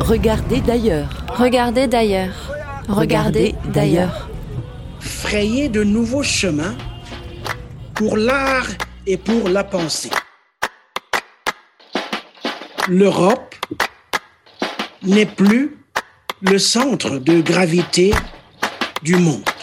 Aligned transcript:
Regardez 0.00 0.60
d'ailleurs. 0.60 1.08
Regardez 1.36 1.86
d'ailleurs. 1.86 2.52
Regardez 2.88 3.54
d'ailleurs. 3.72 4.28
Frayer 5.00 5.68
de 5.68 5.84
nouveaux 5.84 6.22
chemins 6.22 6.74
pour 7.94 8.16
l'art 8.16 8.66
et 9.06 9.16
pour 9.16 9.48
la 9.48 9.64
pensée. 9.64 10.10
L'Europe 12.88 13.54
n'est 15.02 15.26
plus 15.26 15.78
le 16.42 16.58
centre 16.58 17.18
de 17.18 17.40
gravité 17.40 18.12
du 19.02 19.16
monde. 19.16 19.53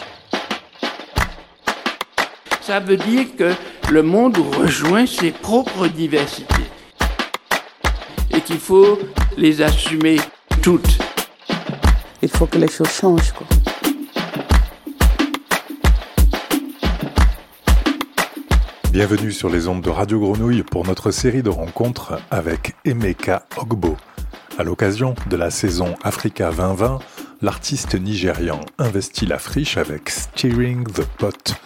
Ça 2.62 2.78
veut 2.78 2.96
dire 2.96 3.26
que 3.36 3.52
le 3.90 4.04
monde 4.04 4.38
rejoint 4.56 5.04
ses 5.04 5.32
propres 5.32 5.88
diversités 5.88 6.70
et 8.30 8.40
qu'il 8.40 8.60
faut 8.60 9.00
les 9.36 9.62
assumer 9.62 10.18
toutes. 10.62 10.96
Il 12.22 12.28
faut 12.28 12.46
que 12.46 12.58
les 12.58 12.68
choses 12.68 12.88
changent. 12.88 13.32
Quoi. 13.32 13.48
Bienvenue 18.92 19.32
sur 19.32 19.50
les 19.50 19.66
ondes 19.66 19.82
de 19.82 19.90
Radio 19.90 20.20
Grenouille 20.20 20.62
pour 20.62 20.86
notre 20.86 21.10
série 21.10 21.42
de 21.42 21.50
rencontres 21.50 22.20
avec 22.30 22.76
Emeka 22.84 23.44
Ogbo. 23.56 23.96
À 24.56 24.62
l'occasion 24.62 25.16
de 25.28 25.36
la 25.36 25.50
saison 25.50 25.96
Africa 26.04 26.52
2020, 26.52 27.00
l'artiste 27.40 27.96
nigérian 27.96 28.60
investit 28.78 29.26
la 29.26 29.40
friche 29.40 29.78
avec 29.78 30.10
Steering 30.10 30.84
the 30.84 31.02
Pot 31.18 31.56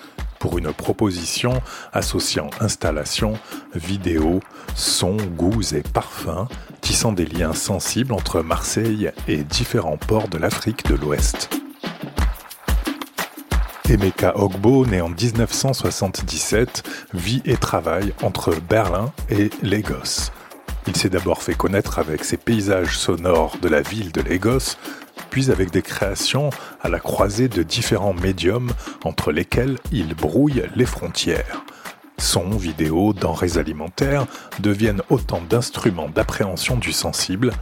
pour 0.46 0.59
une 0.59 0.73
proposition 0.73 1.60
associant 1.92 2.50
installation, 2.60 3.32
vidéo, 3.74 4.38
son, 4.77 5.16
goûts 5.16 5.74
et 5.74 5.82
parfums, 5.82 6.46
tissant 6.82 7.10
des 7.10 7.26
liens 7.26 7.52
sensibles 7.52 8.12
entre 8.12 8.43
Marseille 8.43 9.10
et 9.26 9.38
différents 9.38 9.96
ports 9.96 10.29
de 10.29 10.38
l'Afrique 10.38 10.87
de 10.87 10.95
l'Ouest. 10.95 11.51
Emeka 13.90 14.38
Ogbo, 14.38 14.87
né 14.87 15.01
en 15.01 15.09
1977, 15.09 16.84
vit 17.12 17.43
et 17.45 17.56
travaille 17.56 18.12
entre 18.23 18.54
Berlin 18.54 19.12
et 19.30 19.51
Lagos. 19.65 20.30
Il 20.87 20.95
s'est 20.95 21.09
d'abord 21.09 21.43
fait 21.43 21.56
connaître 21.56 21.99
avec 21.99 22.23
ses 22.23 22.37
paysages 22.37 22.96
sonores 22.96 23.56
de 23.60 23.68
la 23.68 23.82
ville 23.82 24.12
de 24.12 24.21
Lagos, 24.21 24.76
puis 25.30 25.51
avec 25.51 25.71
des 25.71 25.82
créations 25.82 26.51
à 26.80 26.88
la 26.88 26.99
croisée 26.99 27.49
de 27.49 27.63
différents 27.63 28.15
médiums 28.15 28.71
entre 29.05 29.33
lesquels 29.33 29.79
il 29.93 30.15
brouille 30.15 30.63
les 30.74 30.87
frontières. 30.87 31.65
Sons, 32.18 32.51
vidéos, 32.51 33.13
denrées 33.13 33.59
alimentaires 33.59 34.27
deviennent 34.60 35.02
autant 35.10 35.43
d'instruments 35.49 36.09
d'appréhension 36.09 36.77
du 36.77 36.93
sensible 36.93 37.52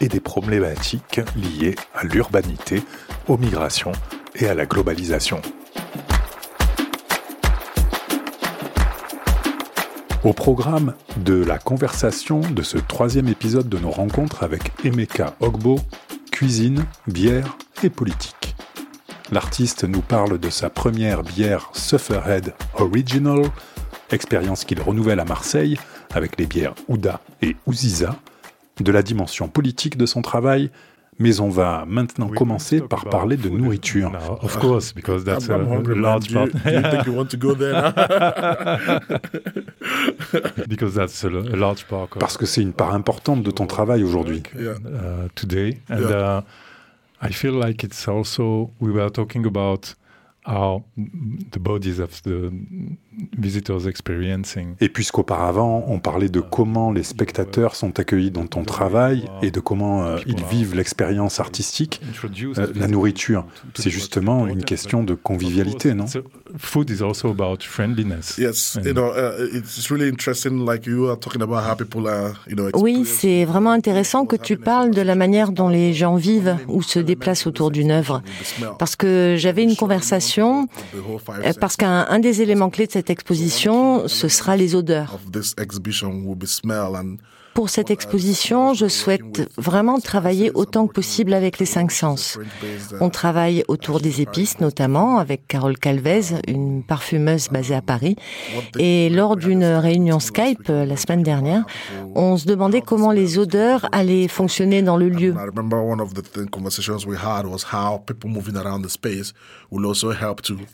et 0.00 0.08
des 0.08 0.20
problématiques 0.20 1.20
liées 1.36 1.76
à 1.94 2.04
l'urbanité, 2.04 2.82
aux 3.26 3.36
migrations 3.36 3.92
et 4.34 4.48
à 4.48 4.54
la 4.54 4.66
globalisation. 4.66 5.42
Au 10.24 10.32
programme 10.32 10.94
de 11.16 11.44
la 11.44 11.58
conversation 11.58 12.40
de 12.40 12.62
ce 12.62 12.76
troisième 12.76 13.28
épisode 13.28 13.68
de 13.68 13.78
nos 13.78 13.90
rencontres 13.90 14.42
avec 14.42 14.72
Emeka 14.84 15.34
Ogbo, 15.40 15.78
cuisine, 16.38 16.84
bière 17.08 17.58
et 17.82 17.90
politique. 17.90 18.54
L'artiste 19.32 19.82
nous 19.82 20.02
parle 20.02 20.38
de 20.38 20.50
sa 20.50 20.70
première 20.70 21.24
bière 21.24 21.68
Sufferhead 21.72 22.54
Original, 22.74 23.42
expérience 24.12 24.64
qu'il 24.64 24.80
renouvelle 24.80 25.18
à 25.18 25.24
Marseille 25.24 25.80
avec 26.14 26.38
les 26.38 26.46
bières 26.46 26.76
Ouda 26.86 27.20
et 27.42 27.56
Ouziza, 27.66 28.14
de 28.78 28.92
la 28.92 29.02
dimension 29.02 29.48
politique 29.48 29.96
de 29.96 30.06
son 30.06 30.22
travail 30.22 30.70
mais 31.18 31.40
on 31.40 31.48
va 31.48 31.84
maintenant 31.86 32.28
commencer 32.28 32.80
par 32.80 33.04
parler 33.06 33.36
de 33.36 33.48
nourriture. 33.48 34.12
Of 34.42 34.58
course, 34.58 34.92
because 34.94 35.24
that's 35.24 35.48
a 35.50 35.58
large 35.58 36.32
part. 36.32 36.48
because 40.68 40.94
that's 40.94 41.24
a 41.24 41.28
large 41.28 41.84
part. 41.86 42.08
Parce 42.18 42.36
que 42.36 42.46
c'est 42.46 42.62
une 42.62 42.72
part 42.72 42.94
importante 42.94 43.42
de 43.42 43.50
ton 43.50 43.66
travail 43.66 44.04
aujourd'hui. 44.04 44.42
Uh, 44.56 45.28
today, 45.34 45.78
and 45.90 46.10
uh, 46.10 46.42
I 47.20 47.32
feel 47.32 47.54
like 47.54 47.82
it's 47.84 48.06
also 48.06 48.70
we 48.80 48.90
were 48.92 49.10
talking 49.10 49.44
about 49.46 49.94
how 50.48 50.82
the 50.96 51.58
bodies 51.58 52.00
of 52.00 52.22
the 52.22 52.50
et 54.80 54.88
puisqu'auparavant, 54.88 55.84
on 55.88 55.98
parlait 55.98 56.28
de 56.28 56.40
comment 56.40 56.92
les 56.92 57.02
spectateurs 57.02 57.74
sont 57.74 57.98
accueillis 57.98 58.30
dans 58.30 58.46
ton 58.46 58.64
travail 58.64 59.28
et 59.42 59.50
de 59.50 59.60
comment 59.60 60.04
euh, 60.04 60.18
ils 60.26 60.42
vivent 60.44 60.74
l'expérience 60.74 61.40
artistique, 61.40 62.00
euh, 62.24 62.66
la 62.74 62.88
nourriture, 62.88 63.46
c'est 63.74 63.90
justement 63.90 64.46
une 64.46 64.64
question 64.64 65.02
de 65.02 65.14
convivialité, 65.14 65.94
non? 65.94 66.06
Food 66.56 66.90
is 66.90 67.02
also 67.02 67.30
about 67.30 67.58
friendliness. 67.62 68.38
Oui, 72.74 73.04
c'est 73.04 73.44
vraiment 73.44 73.70
intéressant 73.72 74.26
que 74.26 74.36
tu 74.36 74.56
parles 74.56 74.90
de 74.90 75.02
la 75.02 75.14
manière 75.14 75.52
dont 75.52 75.68
les 75.68 75.92
gens 75.92 76.16
vivent 76.16 76.56
ou 76.68 76.82
se 76.82 76.98
déplacent 76.98 77.46
autour 77.46 77.70
d'une 77.70 77.90
œuvre. 77.90 78.22
Parce 78.78 78.96
que 78.96 79.36
j'avais 79.38 79.62
une 79.62 79.76
conversation, 79.76 80.68
euh, 80.94 81.52
parce 81.60 81.76
qu'un 81.76 82.18
des 82.18 82.42
éléments 82.42 82.70
clés 82.70 82.86
de 82.86 82.92
cette 82.92 83.10
exposition, 83.10 84.08
ce 84.08 84.28
sera 84.28 84.56
les 84.56 84.74
odeurs. 84.74 85.18
Pour 87.58 87.70
cette 87.70 87.90
exposition, 87.90 88.72
je 88.72 88.86
souhaite 88.86 89.50
vraiment 89.56 89.98
travailler 89.98 90.52
autant 90.54 90.86
que 90.86 90.92
possible 90.92 91.34
avec 91.34 91.58
les 91.58 91.66
cinq 91.66 91.90
sens. 91.90 92.38
On 93.00 93.10
travaille 93.10 93.64
autour 93.66 93.98
des 93.98 94.20
épices, 94.20 94.60
notamment 94.60 95.18
avec 95.18 95.48
Carole 95.48 95.76
Calvez, 95.76 96.20
une 96.46 96.84
parfumeuse 96.84 97.48
basée 97.48 97.74
à 97.74 97.82
Paris. 97.82 98.14
Et 98.78 99.10
lors 99.10 99.34
d'une 99.34 99.64
réunion 99.64 100.20
Skype 100.20 100.70
euh, 100.70 100.84
la 100.84 100.96
semaine 100.96 101.24
dernière, 101.24 101.64
on 102.14 102.36
se 102.36 102.46
demandait 102.46 102.80
comment 102.80 103.10
les 103.10 103.40
odeurs 103.40 103.88
allaient 103.90 104.28
fonctionner 104.28 104.82
dans 104.82 104.96
le 104.96 105.08
lieu. 105.08 105.34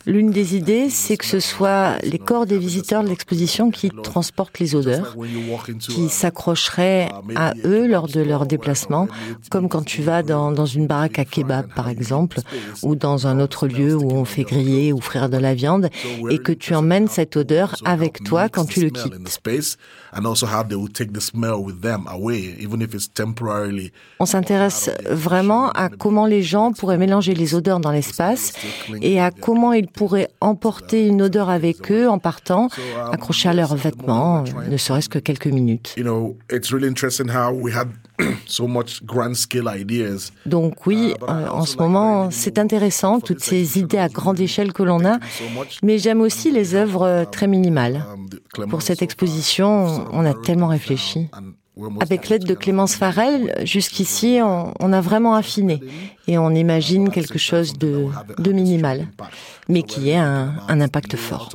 L'une 0.05 0.29
des 0.29 0.55
idées, 0.55 0.89
c'est 0.91 1.17
que 1.17 1.25
ce 1.25 1.39
soit 1.39 1.97
les 2.03 2.19
corps 2.19 2.45
des 2.45 2.59
visiteurs 2.59 3.03
de 3.03 3.09
l'exposition 3.09 3.71
qui 3.71 3.89
transportent 3.89 4.59
les 4.59 4.75
odeurs, 4.75 5.15
qui 5.79 6.09
s'accrocheraient 6.09 6.74
à 6.77 7.53
eux 7.65 7.87
lors 7.87 8.07
de 8.07 8.21
leur 8.21 8.45
déplacement, 8.45 9.07
comme 9.49 9.69
quand 9.69 9.83
tu 9.83 10.01
vas 10.01 10.23
dans, 10.23 10.51
dans 10.51 10.65
une 10.65 10.87
baraque 10.87 11.19
à 11.19 11.25
kebab, 11.25 11.73
par 11.73 11.89
exemple, 11.89 12.39
ou 12.83 12.95
dans 12.95 13.27
un 13.27 13.39
autre 13.39 13.67
lieu 13.67 13.95
où 13.95 14.11
on 14.11 14.25
fait 14.25 14.43
griller 14.43 14.93
ou 14.93 15.01
frire 15.01 15.29
de 15.29 15.37
la 15.37 15.53
viande, 15.53 15.89
et 16.29 16.37
que 16.37 16.51
tu 16.51 16.73
emmènes 16.75 17.07
cette 17.07 17.35
odeur 17.37 17.75
avec 17.85 18.23
toi 18.23 18.49
quand 18.49 18.65
tu 18.65 18.81
le 18.81 18.89
quittes. 18.89 19.13
On 24.19 24.25
s'intéresse 24.25 24.89
vraiment 25.09 25.69
à 25.71 25.89
comment 25.89 26.25
les 26.25 26.41
gens 26.41 26.71
pourraient 26.71 26.97
mélanger 26.97 27.33
les 27.33 27.53
odeurs 27.55 27.79
dans 27.79 27.91
l'espace 27.91 28.53
et 29.01 29.19
à 29.19 29.31
comment 29.31 29.73
ils 29.73 29.87
pourraient 29.87 30.29
emporter 30.41 31.07
une 31.07 31.21
odeur 31.21 31.49
avec 31.49 31.91
eux 31.91 32.07
en 32.09 32.19
partant, 32.19 32.69
accrochée 33.11 33.49
à 33.49 33.53
leurs 33.53 33.75
vêtements, 33.75 34.43
ne 34.69 34.77
serait-ce 34.77 35.09
que 35.09 35.19
quelques 35.19 35.47
minutes. 35.47 35.95
Donc 40.45 40.85
oui, 40.87 41.13
euh, 41.27 41.47
en 41.47 41.65
ce 41.65 41.77
moment, 41.77 42.29
c'est 42.31 42.57
intéressant, 42.57 43.19
toutes 43.19 43.43
ces 43.43 43.77
idées 43.79 43.97
à 43.97 44.09
grande 44.09 44.39
échelle 44.39 44.73
que 44.73 44.83
l'on 44.83 45.05
a, 45.05 45.19
mais 45.83 45.97
j'aime 45.97 46.21
aussi 46.21 46.51
les 46.51 46.75
œuvres 46.75 47.25
très 47.31 47.47
minimales. 47.47 48.05
Pour 48.69 48.81
cette 48.81 49.01
exposition, 49.01 50.07
on 50.11 50.25
a 50.25 50.33
tellement 50.33 50.67
réfléchi. 50.67 51.27
Avec 51.99 52.29
l'aide 52.29 52.45
de 52.45 52.53
Clémence 52.53 52.95
Farrell, 52.95 53.53
jusqu'ici, 53.63 54.39
on, 54.41 54.93
a 54.93 55.01
vraiment 55.01 55.35
affiné. 55.35 55.81
Et 56.27 56.37
on 56.37 56.51
imagine 56.51 57.09
quelque 57.09 57.37
chose 57.37 57.73
de, 57.73 58.07
minimal, 58.49 59.07
mais 59.67 59.83
qui 59.83 60.09
ait 60.09 60.15
un, 60.15 60.53
un, 60.67 60.81
impact 60.81 61.15
fort. 61.17 61.49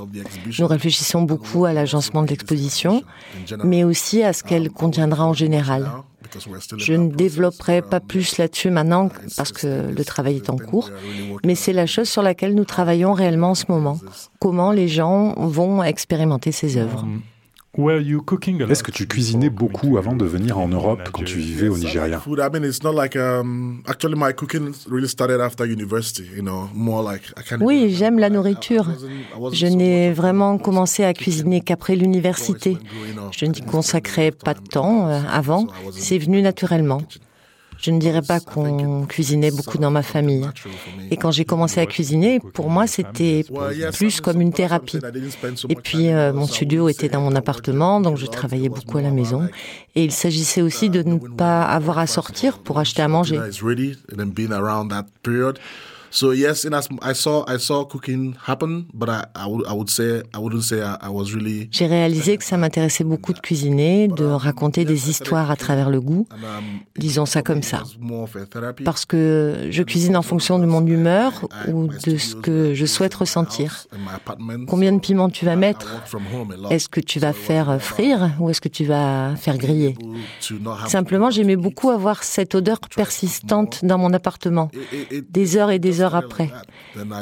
Nous 0.59 0.67
réfléchissons 0.67 1.23
beaucoup 1.23 1.65
à 1.65 1.73
l'agencement 1.73 2.23
de 2.23 2.29
l'exposition, 2.29 3.03
mais 3.65 3.83
aussi 3.83 4.23
à 4.23 4.33
ce 4.33 4.43
qu'elle 4.45 4.71
contiendra 4.71 5.27
en 5.27 5.33
général. 5.33 5.91
Je 6.77 6.93
ne 6.93 7.11
développerai 7.11 7.83
pas 7.83 8.01
plus 8.01 8.39
là-dessus 8.39 8.71
maintenant 8.71 9.09
parce 9.37 9.53
que 9.53 9.91
le 9.91 10.05
travail 10.05 10.37
est 10.37 10.51
en 10.51 10.57
cours, 10.57 10.91
mais 11.45 11.55
c'est 11.55 11.73
la 11.73 11.87
chose 11.87 12.09
sur 12.09 12.23
laquelle 12.23 12.55
nous 12.55 12.65
travaillons 12.65 13.13
réellement 13.13 13.51
en 13.51 13.55
ce 13.55 13.65
moment. 13.69 13.99
Comment 14.39 14.73
les 14.73 14.89
gens 14.89 15.35
vont 15.37 15.83
expérimenter 15.83 16.53
ces 16.53 16.77
œuvres. 16.77 17.07
Um, 17.79 18.69
Est-ce 18.69 18.83
que 18.83 18.91
tu 18.91 19.07
cuisinais 19.07 19.49
beaucoup 19.49 19.97
avant 19.97 20.17
de 20.17 20.25
venir 20.25 20.59
en 20.59 20.67
Europe 20.67 21.09
quand 21.13 21.23
tu 21.23 21.39
vivais 21.39 21.69
au 21.69 21.79
Nigeria? 21.79 22.21
Oui, 27.61 27.95
j'aime 27.95 28.19
la 28.19 28.29
nourriture. 28.29 28.89
Je 29.53 29.67
n'ai 29.67 30.13
vraiment 30.13 30.59
commencé 30.59 31.05
à 31.05 31.15
cuisiner 31.15 31.61
qu'après 31.61 31.95
l'université. 31.95 32.77
Je 33.31 33.47
n'y 33.47 33.61
consacrais 33.61 34.33
pas 34.33 34.55
de 34.55 34.61
temps 34.67 35.09
euh, 35.09 35.21
avant. 35.31 35.69
C'est 35.93 36.19
venu 36.19 36.43
naturellement. 36.43 37.03
Je 37.81 37.91
ne 37.91 37.99
dirais 37.99 38.23
pas 38.23 38.41
qu'on 38.41 39.07
cuisinait 39.07 39.51
beaucoup 39.51 39.79
dans 39.79 39.91
ma 39.91 40.03
famille. 40.03 40.47
Et 41.11 41.17
quand 41.17 41.31
j'ai 41.31 41.45
commencé 41.45 41.81
à 41.81 41.87
cuisiner, 41.87 42.41
pour 42.41 42.69
moi, 42.71 42.87
c'était 42.87 43.45
plus 43.93 44.21
comme 44.21 44.41
une 44.41 44.53
thérapie. 44.53 44.99
Et 45.69 45.75
puis, 45.75 46.09
euh, 46.09 46.33
mon 46.33 46.47
studio 46.47 46.89
était 46.89 47.09
dans 47.09 47.21
mon 47.21 47.35
appartement, 47.35 48.01
donc 48.01 48.17
je 48.17 48.27
travaillais 48.27 48.69
beaucoup 48.69 48.99
à 48.99 49.03
la 49.03 49.11
maison. 49.11 49.49
Et 49.95 50.05
il 50.05 50.13
s'agissait 50.13 50.63
aussi 50.63 50.91
de 50.91 51.03
ne 51.03 51.17
pas 51.19 51.63
avoir 51.63 51.99
à 51.99 52.07
sortir 52.07 52.59
pour 52.59 52.79
acheter 52.79 53.03
à 53.03 53.09
manger. 53.09 53.41
So 56.11 56.33
yes, 56.33 56.65
in 56.65 56.75
as 56.75 56.89
I 57.03 57.15
saw 57.15 57.45
I 57.47 57.59
saw 57.59 57.85
cooking 57.85 58.35
happen, 58.45 58.87
but 58.93 59.09
I 59.09 59.25
I 59.37 59.47
would 59.47 59.67
I 59.67 59.73
would 59.73 59.89
say 59.89 60.23
I 60.35 60.39
wouldn't 60.39 60.65
say 60.65 60.83
I, 60.83 61.09
was 61.09 61.33
really. 61.33 61.69
J'ai 61.71 61.87
réalisé 61.87 62.37
que 62.37 62.45
ça 62.45 62.57
m'intéressait 62.57 63.05
beaucoup 63.05 63.33
de 63.33 63.39
cuisiner, 63.39 64.09
de 64.09 64.25
raconter 64.25 64.85
des 64.85 65.09
histoires 65.09 65.51
à 65.51 65.57
travers 65.57 65.89
le 65.89 66.01
goût, 66.01 66.27
disons 66.99 67.27
ça 67.27 67.43
comme 67.43 67.63
ça. 67.63 67.83
Parce 68.85 69.05
que 69.05 69.69
je 69.71 69.83
cuisine 69.83 70.17
en 70.17 70.23
fonction 70.23 70.59
de 70.59 70.67
mon 70.67 70.85
humeur 70.85 71.49
ou 71.69 71.87
de 71.87 72.17
ce 72.17 72.35
que 72.35 72.75
je 72.75 72.87
souhaite 72.87 73.15
ressentir. 73.15 73.87
Combien 74.67 74.93
de 74.93 74.99
piments 74.99 75.31
tu 75.31 75.45
vas 75.45 75.57
mettre? 75.57 76.03
Est-ce 76.71 76.89
que 76.89 77.01
tu 77.01 77.21
vas 77.21 77.33
faire 77.33 77.81
frire 77.81 78.33
ou 78.41 78.51
est-ce 78.51 78.61
que 78.61 78.69
tu 78.69 78.85
vas 78.85 79.37
faire 79.37 79.59
griller? 79.59 79.97
Simplement, 80.89 81.31
j'aimais 81.31 81.57
beaucoup 81.57 81.91
avoir 81.91 82.25
cette 82.25 82.57
odeur 82.57 82.81
persistante 82.81 83.85
dans 83.85 83.99
mon 83.99 84.13
appartement, 84.13 84.71
des 85.31 85.57
heures 85.57 85.71
et 85.71 85.79
des 85.79 86.00
heures 86.01 86.15
après. 86.15 86.51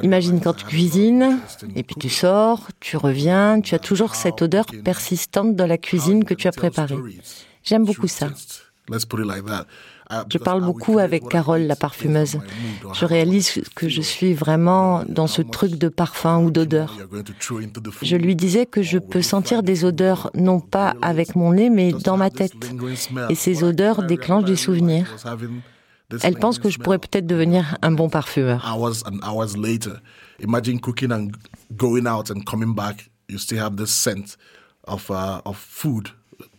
Imagine 0.02 0.40
quand 0.40 0.54
tu 0.54 0.64
cuisines, 0.64 1.38
et 1.76 1.82
puis 1.82 1.96
tu 1.96 2.08
sors, 2.08 2.68
tu 2.80 2.96
reviens, 2.96 3.60
tu 3.60 3.74
as 3.74 3.78
toujours 3.78 4.14
cette 4.14 4.42
odeur 4.42 4.66
persistante 4.84 5.56
de 5.56 5.64
la 5.64 5.78
cuisine 5.78 6.24
que 6.24 6.34
tu 6.34 6.48
as 6.48 6.52
préparée. 6.52 6.98
J'aime 7.62 7.84
beaucoup 7.84 8.08
ça. 8.08 8.28
Je 10.30 10.38
parle 10.38 10.64
beaucoup 10.64 10.98
avec 10.98 11.28
Carole, 11.28 11.62
la 11.62 11.76
parfumeuse. 11.76 12.38
Je 12.94 13.04
réalise 13.04 13.60
que 13.74 13.88
je 13.88 14.00
suis 14.00 14.32
vraiment 14.32 15.04
dans 15.06 15.26
ce 15.26 15.42
truc 15.42 15.72
de 15.72 15.88
parfum 15.88 16.38
ou 16.38 16.50
d'odeur. 16.50 16.96
Je 18.02 18.16
lui 18.16 18.34
disais 18.34 18.64
que 18.64 18.82
je 18.82 18.98
peux 18.98 19.22
sentir 19.22 19.62
des 19.62 19.84
odeurs, 19.84 20.30
non 20.34 20.60
pas 20.60 20.94
avec 21.02 21.36
mon 21.36 21.52
nez, 21.52 21.68
mais 21.68 21.92
dans 21.92 22.16
ma 22.16 22.30
tête. 22.30 22.54
Et 23.28 23.34
ces 23.34 23.64
odeurs 23.64 24.02
déclenchent 24.04 24.44
des 24.44 24.56
souvenirs. 24.56 25.14
Elle 26.22 26.36
pense 26.36 26.58
que 26.58 26.70
je 26.70 26.78
pourrais 26.78 26.98
peut-être 26.98 27.26
devenir 27.26 27.76
un 27.82 27.92
bon 27.92 28.08
parfumeur. 28.08 28.64
Hours 28.64 29.04
and 29.06 29.18
hours 29.22 29.56
later, 29.56 30.00
imagine 30.40 30.80
cooking 30.80 31.12
and 31.12 31.28
going 31.76 32.06
out 32.06 32.30
and 32.30 32.42
coming 32.44 32.74
back, 32.74 33.10
you 33.28 33.38
still 33.38 33.58
have 33.58 33.76
this 33.76 33.90
scent 33.90 34.36
of 34.86 35.10
uh, 35.10 35.40
of 35.44 35.56
food 35.56 36.08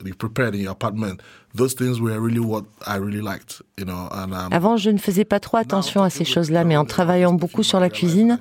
you 0.05 0.13
prepared 0.13 0.55
in 0.55 0.61
your 0.61 0.71
apartment. 0.71 1.21
Those 1.55 1.73
things 1.73 1.99
were 1.99 2.19
really 2.19 2.39
what 2.39 2.65
I 2.85 2.97
really 2.97 3.21
liked, 3.21 3.61
you 3.77 3.85
know. 3.85 4.07
And, 4.11 4.33
um, 4.33 4.53
Avant, 4.53 4.77
je 4.77 4.89
ne 4.91 4.97
faisais 4.97 5.25
pas 5.25 5.39
trop 5.39 5.57
attention 5.57 6.03
à 6.03 6.09
ces 6.09 6.25
choses-là, 6.25 6.63
mais 6.63 6.77
en 6.77 6.85
travaillant 6.85 7.33
beaucoup 7.33 7.63
sur 7.63 7.79
la 7.79 7.89
cuisine, 7.89 8.39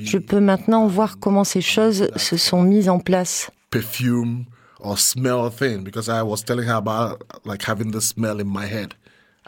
je 0.00 0.18
peux 0.18 0.40
maintenant 0.40 0.86
voir 0.86 1.18
comment 1.18 1.44
ces 1.44 1.60
choses 1.60 2.08
se 2.16 2.36
sont 2.36 2.62
mises 2.62 2.88
en 2.88 2.98
place. 2.98 3.50
Perfume 3.70 4.46
or 4.80 4.98
smell 4.98 5.50
thing, 5.50 5.84
because 5.84 6.08
I 6.08 6.22
was 6.22 6.42
telling 6.44 6.66
her 6.66 6.76
about 6.76 7.22
like 7.44 7.62
having 7.62 7.92
the 7.92 8.00
smell 8.00 8.40
in 8.40 8.46
my 8.46 8.66
head. 8.66 8.94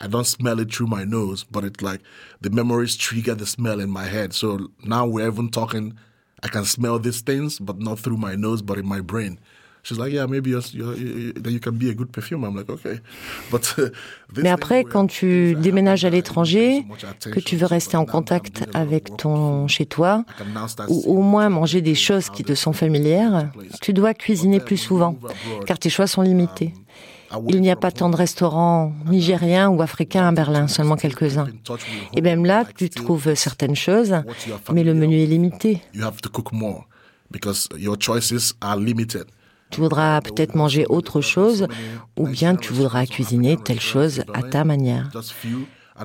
I 0.00 0.06
don't 0.06 0.26
smell 0.26 0.58
it 0.61 0.73
through 0.75 0.87
my 0.87 1.05
nose, 1.05 1.44
but 1.44 1.62
it's 1.64 1.82
like 1.82 2.00
the 2.41 2.50
memories 2.50 2.97
trigger 2.97 3.35
the 3.35 3.47
smell 3.47 3.81
in 3.81 3.91
my 3.91 4.05
head. 4.05 4.32
So 4.32 4.70
now 4.82 5.06
we're 5.06 5.26
even 5.26 5.50
talking, 5.50 5.94
I 6.43 6.49
can 6.49 6.64
smell 6.64 6.99
these 6.99 7.20
things, 7.20 7.58
but 7.58 7.79
not 7.79 7.99
through 7.99 8.17
my 8.17 8.35
nose, 8.35 8.62
but 8.62 8.79
in 8.79 8.87
my 8.87 9.00
brain. 9.00 9.38
She's 9.82 9.99
like, 9.99 10.12
yeah, 10.12 10.26
maybe 10.26 10.50
you're, 10.50 10.62
you're, 10.73 10.94
you 10.94 11.58
can 11.61 11.79
be 11.79 11.88
a 11.88 11.94
good 11.94 12.12
perfume. 12.12 12.44
I'm 12.44 12.55
like, 12.55 12.69
okay. 12.69 13.00
But, 13.50 13.75
uh, 13.79 13.91
Mais 14.43 14.50
après, 14.50 14.85
quand 14.85 15.06
tu 15.06 15.55
déménages 15.55 16.05
à 16.05 16.11
l'étranger, 16.11 16.85
que 17.32 17.41
tu 17.41 17.56
veux 17.56 17.67
rester 17.67 17.97
en 17.97 18.05
contact 18.05 18.69
avec 18.75 19.17
ton 19.17 19.69
chez 19.69 19.87
toi, 19.87 20.25
ou 20.88 21.19
au 21.19 21.23
moins 21.23 21.49
manger 21.49 21.81
des 21.81 21.94
choses 21.94 22.29
qui 22.29 22.44
te 22.44 22.55
sont 22.55 22.75
familières, 22.75 23.50
tu 23.81 23.93
dois 23.93 24.12
cuisiner 24.12 24.61
plus 24.61 24.76
souvent, 24.76 25.19
car 25.67 25.79
tes 25.79 25.91
choix 25.91 26.06
sont 26.06 26.23
limités. 26.23 26.75
Il 27.49 27.61
n'y 27.61 27.71
a 27.71 27.77
pas 27.77 27.91
tant 27.93 28.11
de 28.11 28.17
restaurants 28.17 28.93
nigériens 29.06 29.69
ou 29.69 29.82
africains 29.82 30.27
à 30.29 30.32
Berlin, 30.32 30.67
seulement 30.69 30.97
quelques-uns. 30.97 31.49
Et 32.17 32.21
même 32.21 32.44
là, 32.44 32.65
tu 32.77 32.91
trouves 32.91 33.35
certaines 33.35 33.77
choses, 33.77 34.17
mais 34.73 34.82
le 34.82 34.94
menu 34.94 35.21
est 35.21 35.27
limité. 35.27 35.82
Tu 39.71 39.81
voudras 39.81 40.21
peut-être 40.21 40.56
manger 40.56 40.85
autre 40.88 41.21
chose, 41.21 41.69
ou 42.17 42.27
bien 42.27 42.56
tu 42.56 42.73
voudras 42.73 43.06
cuisiner 43.06 43.56
telle 43.56 43.81
chose 43.81 44.25
à 44.35 44.43
ta 44.43 44.65
manière. 44.65 45.09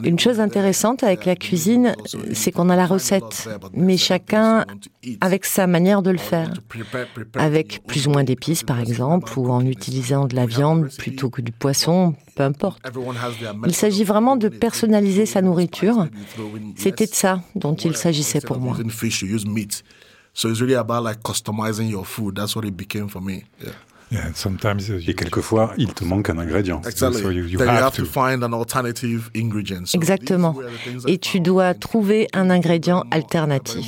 Une 0.03 0.19
chose 0.19 0.39
intéressante 0.39 1.03
avec 1.03 1.25
la 1.25 1.36
cuisine, 1.36 1.95
c'est 2.33 2.51
qu'on 2.51 2.69
a 2.69 2.75
la 2.75 2.86
recette, 2.86 3.50
mais 3.74 3.97
chacun 3.97 4.65
avec 5.21 5.45
sa 5.45 5.68
manière 5.68 6.01
de 6.01 6.12
le 6.12 6.18
faire. 6.18 6.53
Avec 7.36 7.81
plus 7.88 8.07
ou 8.07 8.12
moins 8.12 8.24
d'épices, 8.24 8.63
par 8.63 8.80
exemple, 8.80 9.31
ou 9.38 9.50
en 9.50 9.65
utilisant 9.65 10.25
de 10.25 10.36
la 10.36 10.45
viande 10.45 10.89
plutôt 10.97 11.30
que 11.30 11.42
du 11.42 11.51
poisson, 11.51 12.15
peu 12.36 12.44
importe. 12.44 12.81
Il 13.65 13.75
s'agit 13.75 14.03
vraiment 14.03 14.36
de 14.36 14.50
personnaliser 14.50 15.25
sa 15.25 15.42
nourriture. 15.42 16.07
C'était 16.75 17.07
de 17.07 17.13
ça 17.13 17.42
dont 17.56 17.75
il 17.75 17.95
s'agissait 17.95 18.42
pour 18.42 18.59
moi. 18.59 18.75
Et 25.07 25.13
quelquefois, 25.13 25.73
il 25.77 25.94
te 25.94 26.03
manque 26.03 26.29
un 26.29 26.38
ingrédient. 26.38 26.81
Exactement. 29.94 30.56
Et 31.07 31.17
tu 31.17 31.39
dois 31.39 31.73
trouver 31.73 32.27
un 32.33 32.50
ingrédient 32.50 33.03
alternatif. 33.12 33.85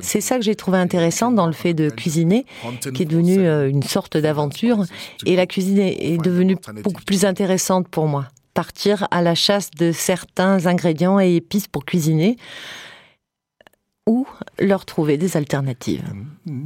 C'est 0.00 0.20
ça 0.20 0.36
que 0.36 0.44
j'ai 0.44 0.54
trouvé 0.54 0.78
intéressant 0.78 1.32
dans 1.32 1.46
le 1.46 1.52
fait 1.52 1.74
de 1.74 1.90
cuisiner, 1.90 2.46
qui 2.94 3.02
est 3.02 3.06
devenu 3.06 3.38
euh, 3.40 3.68
une 3.68 3.82
sorte 3.82 4.16
d'aventure. 4.16 4.84
Et 5.26 5.36
la 5.36 5.46
cuisine 5.46 5.78
est 5.78 6.22
devenue 6.22 6.56
beaucoup 6.82 7.02
plus 7.02 7.24
intéressante 7.24 7.88
pour 7.88 8.06
moi. 8.06 8.26
Partir 8.54 9.08
à 9.10 9.22
la 9.22 9.34
chasse 9.34 9.70
de 9.70 9.92
certains 9.92 10.66
ingrédients 10.66 11.18
et 11.18 11.36
épices 11.36 11.68
pour 11.68 11.84
cuisiner 11.84 12.36
ou 14.06 14.26
leur 14.58 14.84
trouver 14.84 15.16
des 15.16 15.36
alternatives. 15.36 16.02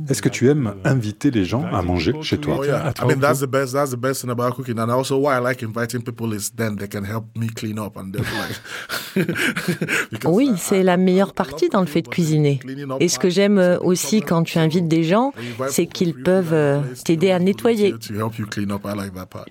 Est-ce 0.09 0.23
que 0.23 0.31
tu 0.31 0.49
aimes 0.49 0.75
inviter 0.85 1.31
les 1.31 1.45
gens 1.45 1.65
à 1.65 1.83
manger 1.83 2.15
chez 2.23 2.39
toi? 2.39 2.65
I 2.67 3.07
mean 3.07 3.21
that's 3.21 3.41
the 3.41 3.47
best 3.47 3.75
that's 3.75 3.91
the 3.91 3.99
best 3.99 4.23
thing 4.23 4.31
about 4.31 4.55
cooking. 4.55 4.79
And 4.79 4.89
also 4.89 5.19
why 5.19 5.37
I 5.37 5.41
like 5.41 5.63
inviting 5.63 6.03
people 6.03 6.33
is 6.33 6.51
then 6.57 6.77
they 6.77 6.89
can 6.89 7.05
help 7.05 7.27
me 7.37 7.49
clean 7.49 7.79
up 7.79 7.97
and 7.97 8.13
like 8.15 9.27
Oui, 10.25 10.53
c'est 10.57 10.83
la 10.83 10.97
meilleure 10.97 11.35
partie 11.35 11.69
dans 11.69 11.81
le 11.81 11.87
fait 11.87 12.01
de 12.03 12.09
cuisiner. 12.09 12.59
Et 13.01 13.09
ce 13.09 13.19
que 13.19 13.29
j'aime 13.29 13.79
aussi 13.83 14.23
quand 14.23 14.45
tu 14.45 14.59
invites 14.59 14.89
des 14.89 15.05
gens, 15.05 15.33
c'est 15.69 15.87
qu'ils 15.87 16.15
peuvent 16.15 16.55
euh, 16.55 16.81
t'aider 17.05 17.31
à 17.31 17.39
nettoyer. 17.39 17.95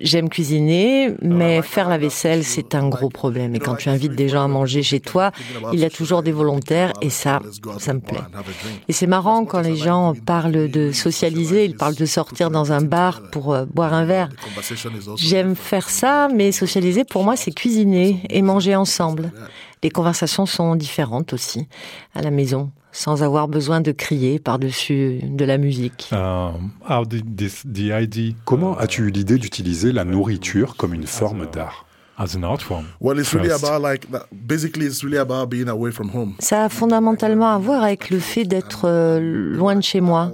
J'aime 0.00 0.28
cuisiner, 0.28 1.14
mais 1.22 1.62
faire 1.62 1.88
la 1.88 1.98
vaisselle, 1.98 2.42
c'est 2.42 2.74
un 2.74 2.88
gros 2.88 3.10
problème. 3.10 3.54
Et 3.54 3.60
quand 3.60 3.76
tu 3.76 3.88
invites 3.88 4.16
des 4.16 4.28
gens 4.28 4.44
à 4.44 4.48
manger 4.48 4.82
chez 4.82 5.00
toi, 5.00 5.30
il 5.72 5.78
y 5.78 5.84
a 5.84 5.90
toujours 5.90 6.24
des 6.24 6.32
volontaires 6.32 6.92
et 7.00 7.10
ça, 7.10 7.40
ça 7.78 7.94
me 7.94 8.00
plaît. 8.00 8.20
Et 8.88 8.92
c'est 8.92 9.06
marrant 9.06 9.44
quand 9.44 9.60
les 9.60 9.76
gens 9.76 10.15
parlent 10.20 10.70
de 10.70 10.92
socialiser, 10.92 11.64
ils 11.64 11.76
parlent 11.76 11.94
de 11.94 12.06
sortir 12.06 12.50
dans 12.50 12.72
un 12.72 12.80
bar 12.80 13.22
pour 13.30 13.54
euh, 13.54 13.64
boire 13.66 13.94
un 13.94 14.04
verre. 14.04 14.28
J'aime 15.16 15.54
faire 15.54 15.88
ça, 15.88 16.28
mais 16.34 16.52
socialiser 16.52 17.04
pour 17.04 17.24
moi 17.24 17.36
c'est 17.36 17.52
cuisiner 17.52 18.22
et 18.30 18.42
manger 18.42 18.76
ensemble. 18.76 19.32
Les 19.82 19.90
conversations 19.90 20.46
sont 20.46 20.74
différentes 20.74 21.32
aussi 21.32 21.68
à 22.14 22.22
la 22.22 22.30
maison 22.30 22.70
sans 22.96 23.22
avoir 23.22 23.46
besoin 23.46 23.82
de 23.82 23.92
crier 23.92 24.38
par-dessus 24.38 25.20
de 25.22 25.44
la 25.44 25.58
musique. 25.58 26.10
Um, 26.12 26.70
Comment 28.44 28.78
as-tu 28.78 29.02
eu 29.02 29.10
l'idée 29.10 29.38
d'utiliser 29.38 29.92
la 29.92 30.04
nourriture 30.04 30.76
comme 30.76 30.94
une 30.94 31.06
forme 31.06 31.46
d'art? 31.50 31.85
Ça 36.38 36.64
a 36.64 36.68
fondamentalement 36.70 37.48
à 37.48 37.58
voir 37.58 37.82
avec 37.82 38.08
le 38.08 38.18
fait 38.18 38.44
d'être 38.44 38.86
euh, 38.86 39.20
loin 39.20 39.76
de 39.76 39.82
chez 39.82 40.00
moi, 40.00 40.32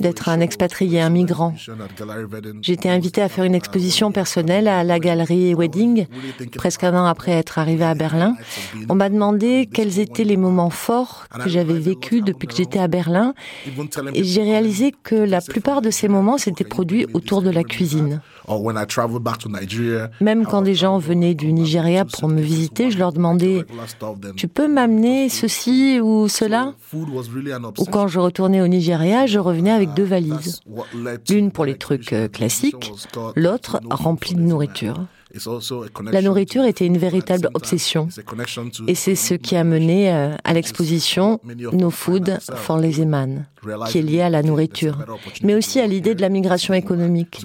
d'être 0.00 0.30
un 0.30 0.40
expatrié, 0.40 1.02
un 1.02 1.10
migrant. 1.10 1.54
J'ai 2.62 2.72
été 2.72 2.88
invité 2.88 3.20
à 3.20 3.28
faire 3.28 3.44
une 3.44 3.54
exposition 3.54 4.12
personnelle 4.12 4.66
à 4.66 4.82
la 4.82 4.98
galerie 4.98 5.54
Wedding, 5.54 6.06
presque 6.56 6.84
un 6.84 6.94
an 6.94 7.04
après 7.04 7.32
être 7.32 7.58
arrivé 7.58 7.84
à 7.84 7.94
Berlin. 7.94 8.34
On 8.88 8.94
m'a 8.94 9.10
demandé 9.10 9.68
quels 9.70 9.98
étaient 9.98 10.24
les 10.24 10.38
moments 10.38 10.70
forts 10.70 11.26
que 11.44 11.50
j'avais 11.50 11.78
vécus 11.78 12.24
depuis 12.24 12.48
que 12.48 12.54
j'étais 12.54 12.78
à 12.78 12.88
Berlin, 12.88 13.34
et 14.14 14.24
j'ai 14.24 14.42
réalisé 14.42 14.94
que 15.02 15.16
la 15.16 15.42
plupart 15.42 15.82
de 15.82 15.90
ces 15.90 16.08
moments 16.08 16.38
s'étaient 16.38 16.64
produits 16.64 17.06
autour 17.12 17.42
de 17.42 17.50
la 17.50 17.62
cuisine. 17.62 18.22
Même 20.20 20.46
quand 20.46 20.62
des 20.62 20.74
gens 20.74 20.98
du 21.10 21.52
Nigeria 21.52 22.04
pour 22.04 22.28
me 22.28 22.40
visiter, 22.40 22.90
je 22.90 22.98
leur 22.98 23.12
demandais 23.12 23.64
Tu 24.36 24.48
peux 24.48 24.68
m'amener 24.68 25.28
ceci 25.28 26.00
ou 26.00 26.28
cela 26.28 26.74
Ou 26.92 27.84
quand 27.84 28.06
je 28.08 28.20
retournais 28.20 28.60
au 28.60 28.68
Nigeria, 28.68 29.26
je 29.26 29.38
revenais 29.38 29.72
avec 29.72 29.94
deux 29.94 30.04
valises. 30.04 30.60
L'une 31.28 31.50
pour 31.50 31.64
les 31.64 31.76
trucs 31.76 32.12
euh, 32.12 32.28
classiques, 32.28 32.92
l'autre 33.34 33.80
remplie 33.90 34.34
de 34.34 34.40
nourriture. 34.40 35.04
La 36.12 36.22
nourriture 36.22 36.64
était 36.64 36.86
une 36.86 36.98
véritable 36.98 37.50
obsession. 37.54 38.08
Et 38.86 38.94
c'est 38.94 39.14
ce 39.14 39.34
qui 39.34 39.56
a 39.56 39.64
mené 39.64 40.12
euh, 40.12 40.34
à 40.44 40.52
l'exposition 40.52 41.40
No 41.72 41.90
Food 41.90 42.38
for 42.40 42.78
Lazy 42.78 43.06
Man, 43.06 43.46
qui 43.88 43.98
est 43.98 44.02
liée 44.02 44.22
à 44.22 44.30
la 44.30 44.42
nourriture, 44.42 44.98
mais 45.42 45.54
aussi 45.54 45.80
à 45.80 45.86
l'idée 45.86 46.14
de 46.14 46.20
la 46.20 46.28
migration 46.28 46.74
économique. 46.74 47.44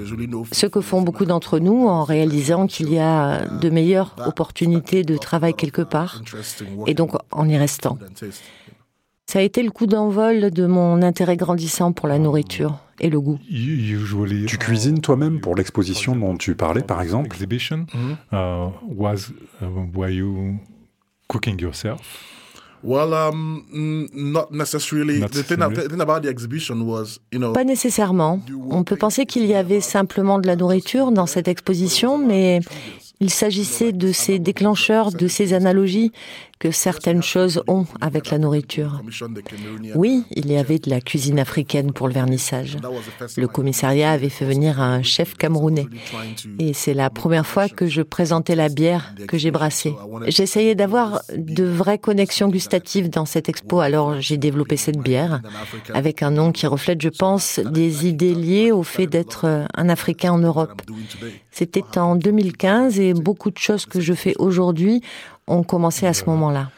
Ce 0.51 0.65
que 0.65 0.81
font 0.81 1.01
beaucoup 1.01 1.25
d'entre 1.25 1.59
nous 1.59 1.87
en 1.87 2.03
réalisant 2.03 2.67
qu'il 2.67 2.91
y 2.91 2.99
a 2.99 3.45
de 3.47 3.69
meilleures 3.69 4.15
opportunités 4.25 5.03
de 5.03 5.17
travail 5.17 5.53
quelque 5.53 5.81
part, 5.81 6.21
et 6.87 6.93
donc 6.93 7.11
en 7.31 7.47
y 7.47 7.57
restant. 7.57 7.97
Ça 9.27 9.39
a 9.39 9.41
été 9.41 9.63
le 9.63 9.71
coup 9.71 9.87
d'envol 9.87 10.51
de 10.51 10.65
mon 10.65 11.01
intérêt 11.01 11.35
grandissant 11.35 11.91
pour 11.91 12.07
la 12.07 12.19
nourriture 12.19 12.79
et 12.99 13.09
le 13.09 13.19
goût. 13.19 13.39
Tu 13.49 14.57
cuisines 14.57 15.01
toi-même 15.01 15.39
pour 15.39 15.55
l'exposition 15.55 16.15
dont 16.15 16.37
tu 16.37 16.55
parlais, 16.55 16.81
par 16.81 17.01
exemple 17.01 17.27
Exhibition 17.27 17.85
uh, 18.31 18.35
was 18.87 19.31
uh, 19.61 19.65
were 19.93 20.09
you 20.09 20.59
cooking 21.27 21.59
yourself? 21.59 22.01
Well, 22.83 23.13
um, 23.13 23.63
not 24.13 24.51
necessarily. 24.51 25.19
the, 25.19 25.43
thing, 25.43 25.57
the 25.57 25.89
thing 25.89 26.01
about 26.01 26.21
the 26.21 26.29
exhibition 26.29 26.85
was, 26.85 27.19
you 27.33 27.39
know, 27.39 27.51
Pas 27.51 27.63
nécessairement. 27.63 28.41
On 28.69 28.83
peut 28.83 28.95
penser 28.95 29.25
qu'il 29.25 29.45
y 29.47 29.55
avait 29.55 29.81
simplement 29.81 30.37
de 30.37 30.45
la 30.45 30.55
nourriture 30.55 31.11
dans 31.11 31.25
cette 31.25 31.47
exposition, 31.47 32.19
mais 32.19 32.59
il 33.19 33.31
s'agissait 33.31 33.91
de 33.91 34.11
ces 34.11 34.37
déclencheurs, 34.37 35.11
de 35.11 35.27
ces 35.27 35.53
analogies 35.53 36.11
que 36.59 36.71
certaines 36.71 37.21
choses 37.21 37.61
ont 37.67 37.85
avec 37.99 38.31
la 38.31 38.37
nourriture. 38.37 39.01
Oui, 39.93 40.23
il 40.31 40.49
y 40.49 40.57
avait 40.57 40.79
de 40.79 40.89
la 40.89 41.01
cuisine 41.01 41.37
africaine 41.37 41.91
pour 41.91 42.07
le 42.07 42.13
vernissage. 42.13 42.77
Le 43.35 43.47
commissariat 43.47 44.11
avait 44.11 44.29
fait 44.29 44.45
venir 44.45 44.79
un 44.79 45.03
chef 45.03 45.35
camerounais. 45.35 45.87
Et 46.59 46.73
c'est 46.73 46.93
la 46.93 47.09
première 47.09 47.45
fois 47.45 47.67
que 47.67 47.87
je 47.87 48.01
présentais 48.01 48.55
la 48.55 48.69
bière 48.69 49.13
que 49.27 49.37
j'ai 49.37 49.51
brassée. 49.51 49.93
J'essayais 50.27 50.75
d'avoir 50.75 51.21
de 51.35 51.65
vraies 51.65 51.97
connexions 51.97 52.47
gustatives 52.47 53.09
dans 53.09 53.25
cette 53.25 53.49
expo, 53.49 53.79
alors 53.81 54.21
j'ai 54.21 54.37
développé 54.37 54.77
cette 54.77 54.99
bière 54.99 55.41
avec 55.93 56.23
un 56.23 56.31
nom 56.31 56.51
qui 56.51 56.67
reflète, 56.67 57.01
je 57.01 57.09
pense, 57.09 57.59
des 57.59 58.07
idées 58.07 58.33
liées 58.33 58.71
au 58.71 58.83
fait 58.83 59.07
d'être 59.07 59.67
un 59.73 59.89
Africain 59.89 60.31
en 60.31 60.39
Europe. 60.39 60.81
C'était 61.51 61.97
en 61.97 62.15
2015 62.15 62.99
et 62.99 63.13
beaucoup 63.13 63.51
de 63.51 63.57
choses 63.57 63.85
que 63.85 63.99
je 63.99 64.13
fais 64.13 64.33
aujourd'hui 64.37 65.01
ont 65.47 65.63
commencé 65.63 66.07
à 66.07 66.13
ce 66.13 66.25
moment-là. 66.25 66.69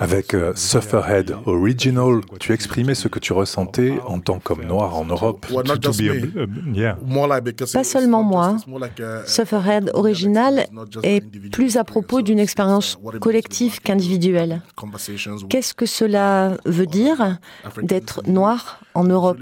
Avec 0.00 0.32
uh, 0.32 0.38
Sufferhead 0.54 1.36
Original, 1.44 2.20
tu 2.40 2.52
exprimais 2.52 2.94
ce 2.94 3.08
que 3.08 3.18
tu 3.18 3.34
ressentais 3.34 3.98
en 4.06 4.18
tant 4.18 4.38
qu'homme 4.38 4.64
noir 4.64 4.96
en 4.96 5.04
Europe. 5.04 5.46
Pas 7.72 7.84
seulement 7.84 8.22
moi. 8.22 8.56
Sufferhead 9.26 9.90
Original 9.92 10.66
est 11.02 11.20
plus 11.50 11.76
à 11.76 11.84
propos 11.84 12.22
d'une 12.22 12.38
expérience 12.38 12.98
collective 13.20 13.80
qu'individuelle. 13.80 14.62
Qu'est-ce 15.50 15.74
que 15.74 15.86
cela 15.86 16.56
veut 16.64 16.86
dire 16.86 17.38
d'être 17.82 18.22
noir 18.26 18.80
en 18.94 19.04
Europe? 19.04 19.38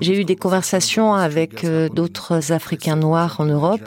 J'ai 0.00 0.20
eu 0.20 0.24
des 0.24 0.36
conversations 0.36 1.14
avec 1.14 1.64
euh, 1.64 1.88
d'autres 1.88 2.52
Africains 2.52 2.96
noirs 2.96 3.40
en 3.40 3.46
Europe. 3.46 3.80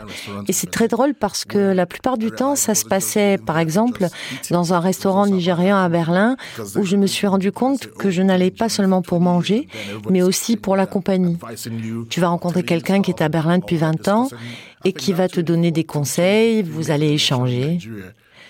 et 0.47 0.53
c'est 0.53 0.71
très 0.71 0.87
drôle 0.87 1.13
parce 1.13 1.45
que 1.45 1.57
la 1.57 1.85
plupart 1.85 2.17
du 2.17 2.31
temps, 2.31 2.55
ça 2.55 2.75
se 2.75 2.85
passait, 2.85 3.37
par 3.37 3.57
exemple, 3.57 3.76
dans 4.51 4.73
un 4.73 4.79
restaurant 4.79 5.27
nigérian 5.27 5.77
à 5.77 5.89
Berlin, 5.89 6.37
où 6.75 6.83
je 6.83 6.95
me 6.95 7.07
suis 7.07 7.27
rendu 7.27 7.51
compte 7.51 7.87
que 7.93 8.09
je 8.09 8.21
n'allais 8.21 8.51
pas 8.51 8.69
seulement 8.69 9.01
pour 9.01 9.19
manger, 9.19 9.67
mais 10.09 10.21
aussi 10.21 10.57
pour 10.57 10.75
la 10.75 10.85
compagnie. 10.85 11.37
Tu 12.09 12.19
vas 12.19 12.29
rencontrer 12.29 12.63
quelqu'un 12.63 13.01
qui 13.01 13.11
est 13.11 13.21
à 13.21 13.29
Berlin 13.29 13.57
depuis 13.59 13.77
20 13.77 14.07
ans 14.07 14.29
et 14.85 14.93
qui 14.93 15.13
va 15.13 15.27
te 15.27 15.41
donner 15.41 15.71
des 15.71 15.83
conseils, 15.83 16.63
vous 16.63 16.91
allez 16.91 17.09
échanger. 17.09 17.79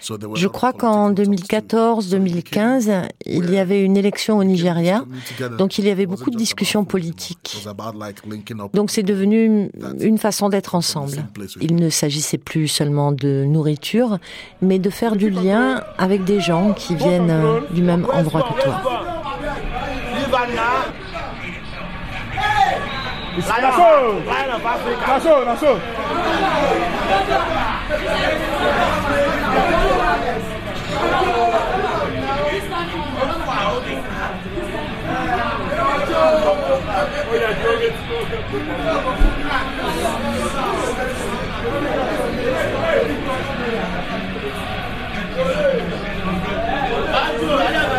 Je 0.02 0.48
crois 0.48 0.74
qu'en 0.74 1.12
2014-2015, 1.12 3.08
il 3.26 3.50
y 3.50 3.58
avait 3.58 3.82
une 3.82 3.98
élection 3.98 4.38
au 4.38 4.44
Nigeria, 4.44 5.06
donc 5.58 5.78
il 5.78 5.86
y 5.86 5.90
avait 5.90 6.06
beaucoup 6.06 6.30
de 6.30 6.38
discussions 6.38 6.86
politiques. 6.86 7.66
Donc 8.74 8.92
c'est 8.92 9.04
devenu 9.04 9.72
une 10.00 10.18
façon 10.18 10.50
d'être 10.50 10.76
ensemble. 10.76 11.26
Il 11.62 11.76
ne 11.76 11.90
s'agissait 11.90 12.38
plus 12.38 12.68
seulement 12.68 13.12
de 13.12 13.44
nourriture, 13.46 14.18
mais 14.62 14.80
de 14.80 14.90
faire 14.90 15.16
du 15.16 15.30
lien 15.30 15.84
avec 15.98 16.24
des 16.24 16.40
gens 16.40 16.74
qui 16.74 16.96
viennent 16.96 17.62
du 17.72 17.82
même 17.82 18.08
endroit 18.14 18.44
que 18.44 18.64
toi. 18.64 18.82
Olha, 47.50 47.97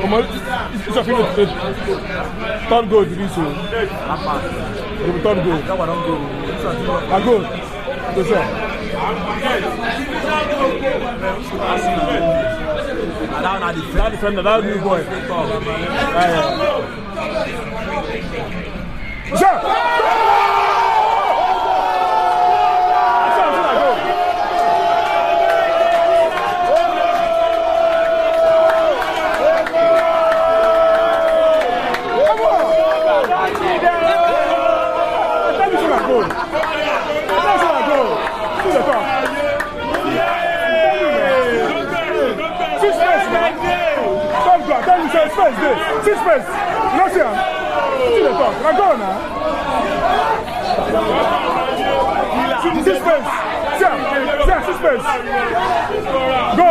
Comment 0.00 0.22
ça 0.94 1.04
fait 1.04 1.12
le 1.12 1.46
Turn 2.68 2.88
go, 2.88 3.04
Drisso. 3.04 3.42
Turn 5.22 5.38
go. 5.44 5.52
À 7.12 7.20
go. 7.20 7.42
C'est 8.14 8.24
ça. 8.24 8.40
That 13.94 14.10
defender, 14.10 14.42
that 14.42 14.64
new 14.64 14.78
boy. 14.80 15.04
Yeah. 19.40 19.99
Space 45.50 45.60
there. 45.60 45.76
See 46.04 46.14
space. 46.14 46.46
You 46.46 46.96
know 46.96 47.06
see 47.10 47.20
am? 47.20 47.34
See 48.14 48.22
the 48.22 48.30
talk. 48.30 48.54
Na 48.62 48.70
go. 48.72 48.88
Go. 56.56 56.70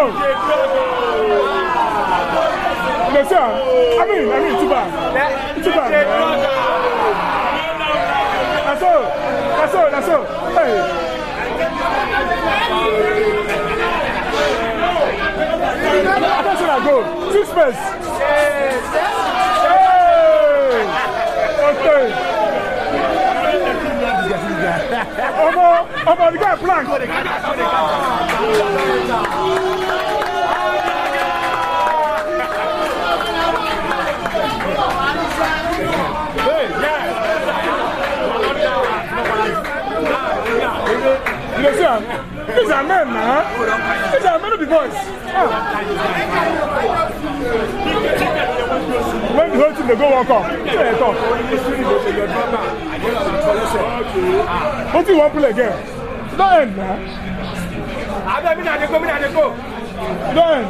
That's 9.60 9.74
all. 9.76 9.92
That's 9.92 10.10
all. 10.10 10.24
Hey. 10.54 10.72
Attention 16.40 16.68
now, 16.68 16.80
go. 16.80 16.96
Sixpence. 17.32 17.76
Hey. 17.76 18.09
Omo, 26.06 26.32
the 26.32 26.38
guy 26.38 26.56
plank. 26.56 26.88
You 41.60 41.72
see, 41.74 41.84
these 42.56 42.72
are 42.72 42.84
men 42.84 43.08
now. 43.14 43.44
These 44.14 44.26
are 44.26 44.40
men 44.40 44.54
of 44.54 44.60
the 44.60 44.66
boys. 44.66 44.94
Ah. 45.32 45.50
When 49.36 49.50
the 49.52 49.58
whole 49.58 49.74
team 49.76 49.88
they 49.88 49.96
go 49.96 50.10
walk 50.10 50.30
up, 50.30 50.46
say 50.70 50.98
talk. 50.98 52.89
What 54.94 55.06
do 55.06 55.12
you 55.14 55.20
want 55.20 55.34
to 55.34 55.40
play 55.40 55.50
again? 55.50 56.38
Don't 56.38 56.54
end 56.62 56.78
now. 56.78 56.96
Don't 60.34 60.58
end. 60.58 60.70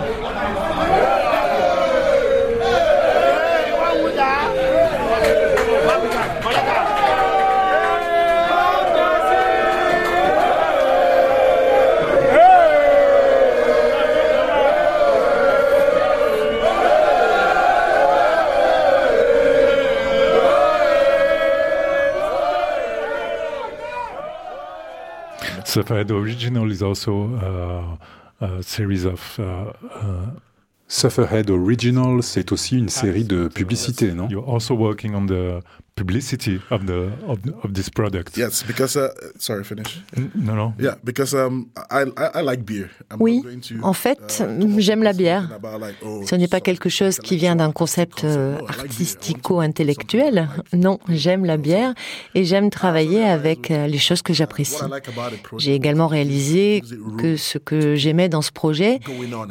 Sufferhead 25.80 26.12
Original 26.12 26.72
is 26.72 26.82
also 26.82 27.98
uh, 28.42 28.46
a 28.46 28.62
series 28.62 29.06
of 29.06 29.40
uh, 29.40 29.44
uh, 29.44 30.28
Sufferhead 30.88 31.50
Original, 31.50 32.24
c'est 32.24 32.52
aussi 32.52 32.78
une 32.78 32.90
série 32.90 33.24
de 33.24 33.48
publicités, 33.48 34.12
non? 34.14 34.28
You're 34.28 34.50
also 34.50 34.74
working 34.74 35.14
on 35.14 35.28
the 35.28 35.62
publicity 36.00 36.60
of 36.72 36.86
the 36.86 37.10
of, 37.28 37.40
the, 37.44 37.54
of 37.64 37.74
this 37.74 37.90
product. 37.90 38.38
Yes, 38.38 38.64
because 38.66 38.96
uh, 38.98 39.10
sorry, 39.38 39.64
finish. 39.64 40.02
No, 40.36 40.56
no. 40.56 40.74
Yeah, 40.80 40.96
because 41.04 41.34
um, 41.36 41.68
I, 41.92 42.04
I, 42.18 42.40
I 42.40 42.42
like 42.42 42.64
beer. 42.66 42.90
I'm 43.12 43.18
Oui, 43.20 43.38
not 43.38 43.44
going 43.50 43.62
to, 43.62 43.76
en 43.84 43.94
fait, 43.94 44.42
uh, 44.42 44.80
j'aime 44.80 45.04
la 45.04 45.14
bière. 45.14 45.48
talk 45.50 45.58
about 45.60 45.80
like, 45.80 45.96
oh, 46.04 46.24
Ce 46.26 46.36
n'est 46.36 46.48
pas 46.48 46.62
quelque 46.62 46.90
chose 46.90 47.20
qui 47.20 47.36
vient 47.38 47.56
d'un 47.56 47.72
concept 47.72 48.24
euh, 48.24 48.58
artistico-intellectuel. 48.68 50.48
Non, 50.74 51.00
j'aime 51.10 51.46
la 51.46 51.58
bière 51.58 51.94
et 52.36 52.44
j'aime 52.44 52.70
travailler 52.70 53.24
avec 53.24 53.72
euh, 53.72 53.88
les 53.88 53.98
choses 53.98 54.22
que 54.22 54.34
j'apprécie. 54.34 54.82
what 54.82 54.88
I 54.88 54.92
like 54.92 55.08
about 55.08 55.36
the 55.36 55.42
project 55.44 55.60
J'ai 55.66 55.76
également 55.76 56.08
réalisé 56.08 56.82
que 57.18 57.36
ce 57.38 57.58
que 57.58 57.96
j'aimais 57.96 58.30
dans 58.30 58.42
ce 58.42 58.52
projet, 58.52 59.00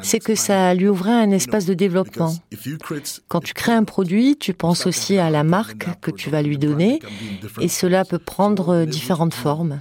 c'est 0.03 0.19
que 0.21 0.35
ça 0.35 0.75
lui 0.75 0.89
ouvrait 0.89 1.13
un 1.13 1.31
espace 1.31 1.67
de 1.67 1.75
développement. 1.75 2.29
because 2.29 2.41
if 2.53 2.67
you 2.67 2.79
create 2.79 3.21
Quand 3.29 3.41
tu 3.41 3.55
crées 3.55 3.73
un 3.73 3.85
produit, 3.85 4.37
tu 4.37 4.55
penses 4.55 4.87
aussi 4.87 5.19
à 5.19 5.31
la 5.31 5.45
marque 5.45 5.87
que 6.01 6.11
tu 6.11 6.31
vas 6.31 6.38
lui 6.43 6.59
donner 6.59 7.01
et 7.61 7.69
cela 7.69 8.05
peut 8.05 8.19
prendre 8.19 8.85
différentes 8.85 9.35
formes. 9.35 9.81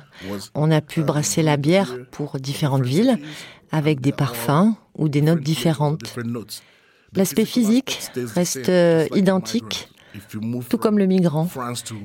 On 0.55 0.71
a 0.71 0.81
pu 0.81 1.01
brasser 1.01 1.43
la 1.43 1.57
bière 1.57 1.97
pour 2.11 2.39
différentes 2.39 2.85
villes 2.85 3.17
avec 3.71 4.01
des 4.01 4.11
parfums 4.11 4.75
ou 4.95 5.09
des 5.09 5.21
notes 5.21 5.41
différentes. 5.41 6.15
L'aspect 7.13 7.45
physique 7.45 7.99
reste 8.35 8.69
euh, 8.69 9.07
identique, 9.15 9.89
tout 10.69 10.77
comme 10.77 10.97
le 10.97 11.05
migrant. 11.05 11.49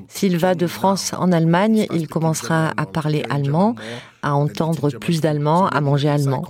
S'il 0.07 0.37
va 0.37 0.55
de 0.55 0.67
France 0.67 1.13
en 1.17 1.31
Allemagne, 1.31 1.87
il 1.93 2.07
commencera 2.07 2.73
à 2.77 2.85
parler 2.85 3.23
allemand, 3.29 3.75
à 4.23 4.33
entendre 4.33 4.89
plus 4.89 5.21
d'allemand, 5.21 5.67
à 5.67 5.81
manger 5.81 6.09
allemand. 6.09 6.43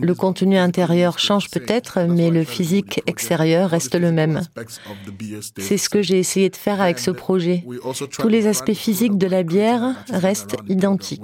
Le 0.00 0.14
contenu 0.14 0.56
intérieur 0.58 1.18
change 1.18 1.50
peut-être, 1.50 2.00
mais 2.08 2.30
le 2.30 2.44
physique 2.44 3.02
extérieur 3.06 3.70
reste 3.70 3.94
le 3.94 4.12
même. 4.12 4.42
C'est 5.58 5.78
ce 5.78 5.88
que 5.88 6.02
j'ai 6.02 6.18
essayé 6.18 6.50
de 6.50 6.56
faire 6.56 6.80
avec 6.80 6.98
ce 6.98 7.10
projet. 7.10 7.64
Tous 8.18 8.28
les 8.28 8.46
aspects 8.46 8.74
physiques 8.74 9.18
de 9.18 9.26
la 9.26 9.42
bière 9.42 9.94
restent 10.12 10.56
identiques. 10.68 11.22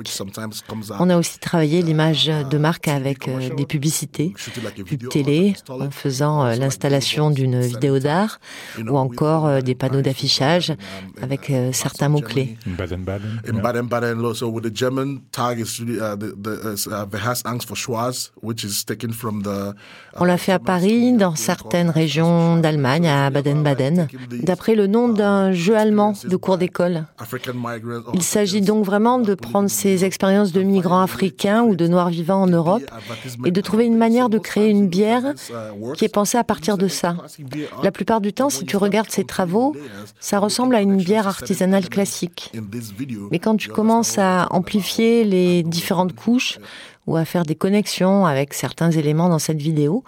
On 0.99 1.11
a 1.11 1.19
aussi 1.19 1.39
travaillé 1.39 1.83
l'image 1.83 2.27
de 2.27 2.59
marque 2.59 2.89
avec 2.89 3.29
euh, 3.29 3.55
des 3.55 3.67
publicités, 3.67 4.33
pub 4.87 5.09
télé, 5.09 5.55
en 5.69 5.91
faisant 5.91 6.45
euh, 6.45 6.55
l'installation 6.57 7.31
d'une 7.31 7.61
vidéo 7.61 7.99
d'art, 7.99 8.41
ou 8.89 8.97
encore 8.97 9.47
euh, 9.47 9.61
des 9.61 9.75
panneaux 9.75 10.01
d'affichage 10.01 10.73
avec 11.21 11.53
certains 11.73 12.09
mots-clés. 12.09 12.57
Baden-Baden. 12.67 13.41
In 15.91 15.97
Baden-Baden, 15.97 15.97
so 15.97 15.97
with 15.97 15.97
the 15.97 15.99
German 15.99 15.99
tag 15.99 15.99
is 15.99 15.99
really 15.99 16.01
uh, 16.01 16.17
the 16.17 16.35
the 16.37 16.73
is, 16.73 16.87
uh, 16.87 17.51
Angst 17.51 17.67
for 17.67 17.77
Schwarz, 17.77 18.31
which 18.43 18.65
is 18.65 18.85
taken 18.85 19.13
from 19.13 19.43
the. 19.43 19.75
On 20.17 20.25
l'a 20.25 20.39
fait 20.39 20.53
à 20.53 20.59
Paris, 20.59 21.13
dans 21.13 21.37
certaines 21.37 21.91
régions 21.91 22.57
d'Allemagne, 22.57 23.09
à 23.09 23.31
Baden-Baden, 23.31 24.09
d'après 24.43 24.75
le 24.75 24.87
nom 24.87 25.09
d'un 25.09 25.53
jeu 25.53 25.77
allemand 25.77 26.15
de 26.25 26.37
cours 26.37 26.59
d'école. 26.59 27.07
Il 28.15 28.23
s'agit 28.23 28.61
donc 28.61 28.85
vraiment 28.85 29.19
de 29.19 29.35
prendre 29.35 29.71
ces 29.71 30.05
expériences 30.05 30.53
de 30.53 30.63
migrants 30.63 31.03
africains 31.03 31.63
ou 31.63 31.75
de 31.77 31.87
noirs 31.87 32.11
vivants 32.11 32.43
en 32.43 32.47
Europe 32.47 32.83
et 33.45 33.51
de 33.51 33.61
trouver 33.61 33.87
une 33.87 33.97
manière 33.97 34.29
de 34.29 34.39
créer 34.39 34.69
une 34.69 34.89
bière 34.89 35.35
qui 35.97 36.05
est 36.05 36.09
pensée 36.09 36.39
à 36.39 36.45
partir 36.45 36.77
de 36.77 36.89
ça. 36.89 37.17
La 37.83 37.91
plupart 37.91 38.21
du 38.21 38.33
temps, 38.33 38.51
si 38.51 38.65
tu 38.65 38.77
regardes 38.77 39.11
ces 39.11 39.25
travaux, 39.25 39.75
ça 40.21 40.39
ressemble 40.39 40.75
à 40.75 40.81
une 40.81 40.97
bière 40.97 41.27
artisanale 41.27 41.89
classique. 41.89 42.53
Mais 43.31 43.39
quand 43.39 43.57
tu 43.57 43.69
commences 43.69 44.19
à 44.19 44.49
amplifier 44.51 45.25
les 45.25 45.63
différentes 45.81 46.15
couches 46.15 46.59
ou 47.07 47.17
à 47.17 47.25
faire 47.25 47.45
des 47.45 47.55
connexions 47.57 48.27
avec 48.27 48.55
certains 48.55 48.91
éléments 48.91 49.29
dans 49.29 49.39
cette 49.39 49.61
vidéo, 49.61 50.05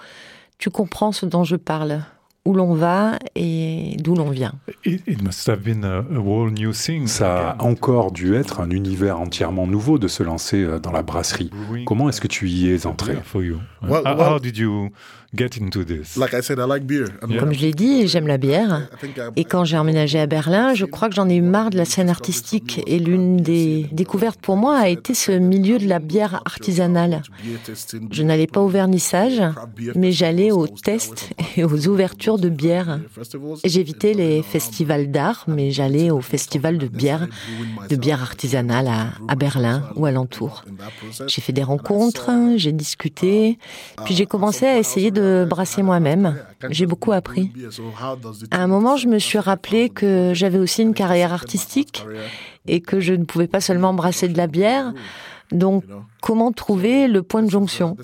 tu 0.58 0.70
comprends 0.70 1.12
ce 1.12 1.26
dont 1.26 1.44
je 1.44 1.56
parle, 1.56 2.02
où 2.44 2.54
l'on 2.54 2.74
va 2.74 3.18
et 3.36 3.96
d'où 4.00 4.14
l'on 4.16 4.30
vient. 4.30 4.52
It, 4.84 5.02
it 5.06 5.22
must 5.22 5.48
have 5.48 5.60
been 5.60 5.84
a, 5.84 5.98
a 6.00 6.18
whole 6.18 6.50
new 6.52 6.72
thing. 6.72 7.06
Ça 7.06 7.50
a 7.52 7.62
encore 7.62 8.10
dû 8.12 8.34
être 8.34 8.60
un 8.60 8.70
univers 8.70 9.18
entièrement 9.20 9.66
nouveau 9.66 9.98
de 9.98 10.08
se 10.08 10.22
lancer 10.24 10.62
euh, 10.62 10.78
dans 10.80 10.92
la 10.92 11.02
brasserie. 11.02 11.50
Comment 11.86 12.08
est-ce 12.08 12.20
que 12.20 12.28
tu 12.28 12.48
y 12.48 12.68
es 12.72 12.84
entré? 12.86 13.16
For 13.24 13.42
you. 13.42 13.58
Well, 13.82 14.02
how, 14.04 14.16
well- 14.16 14.32
how 14.34 14.38
did 14.40 14.56
you 14.56 14.90
get 15.34 15.56
into 15.60 15.84
this? 15.84 16.16
Like 16.16 16.34
I 16.34 16.42
said, 16.42 16.58
I 16.58 16.66
like 16.68 16.84
beer. 16.86 17.06
And 17.22 17.38
Comme 17.38 17.52
je 17.52 17.60
l'ai 17.60 17.72
dit, 17.72 18.06
j'aime 18.08 18.26
la 18.26 18.38
bière. 18.38 18.88
I 18.92 18.96
think 19.00 19.16
I- 19.16 19.20
Et 19.36 19.44
quand 19.44 19.64
j'ai 19.64 19.78
emménagé 19.78 20.18
à 20.20 20.26
Berlin, 20.26 20.74
je 20.74 20.84
crois 20.84 21.08
que 21.08 21.14
j'en 21.14 21.28
ai 21.28 21.36
eu 21.36 21.40
marre 21.42 21.70
de 21.70 21.76
la 21.78 21.84
scène 21.84 22.08
artistique. 22.10 22.80
Et 22.86 22.98
l'une 22.98 23.38
des 23.38 23.86
découvertes 23.92 24.40
pour 24.40 24.56
moi 24.56 24.76
a 24.78 24.88
été 24.88 25.14
ce 25.14 25.32
milieu 25.32 25.78
de 25.78 25.86
la 25.88 25.98
bière 25.98 26.42
artisanale. 26.44 27.22
Je 28.10 28.22
n'allais 28.22 28.46
pas 28.46 28.60
au 28.60 28.68
vernissage, 28.68 29.42
mais 29.94 30.12
j'allais 30.12 30.50
aux 30.50 30.66
tests 30.66 31.30
et 31.56 31.64
aux 31.64 31.86
ouvertures 31.88 32.38
de 32.38 32.48
bière. 32.48 33.00
festivals. 33.14 33.56
J'évitais 33.64 34.12
les 34.14 34.42
festivals 34.42 35.10
d'art, 35.10 35.44
mais 35.48 35.70
j'allais 35.70 36.10
au 36.10 36.20
festival 36.20 36.78
de 36.78 36.86
bière, 36.88 37.26
de 37.88 37.96
bière 37.96 38.22
artisanale 38.22 38.86
à, 38.88 39.06
à 39.28 39.34
Berlin 39.34 39.84
ou 39.96 40.06
alentour. 40.06 40.64
J'ai 41.26 41.40
fait 41.40 41.52
des 41.52 41.62
rencontres, 41.62 42.30
j'ai 42.56 42.72
discuté, 42.72 43.58
puis 44.04 44.14
j'ai 44.14 44.26
commencé 44.26 44.66
à 44.66 44.78
essayer 44.78 45.10
de 45.10 45.21
brasser 45.48 45.82
moi-même. 45.82 46.36
J'ai 46.70 46.86
beaucoup 46.86 47.12
appris. 47.12 47.52
À 48.50 48.62
un 48.62 48.66
moment, 48.66 48.96
je 48.96 49.08
me 49.08 49.18
suis 49.18 49.38
rappelé 49.38 49.88
que 49.88 50.32
j'avais 50.34 50.58
aussi 50.58 50.82
une 50.82 50.94
carrière 50.94 51.32
artistique 51.32 52.04
et 52.66 52.80
que 52.80 53.00
je 53.00 53.14
ne 53.14 53.24
pouvais 53.24 53.48
pas 53.48 53.60
seulement 53.60 53.94
brasser 53.94 54.28
de 54.28 54.36
la 54.36 54.46
bière. 54.46 54.92
Donc, 55.50 55.84
comment 56.20 56.52
trouver 56.52 57.08
le 57.08 57.22
point 57.22 57.42
de 57.42 57.50
jonction? 57.50 57.96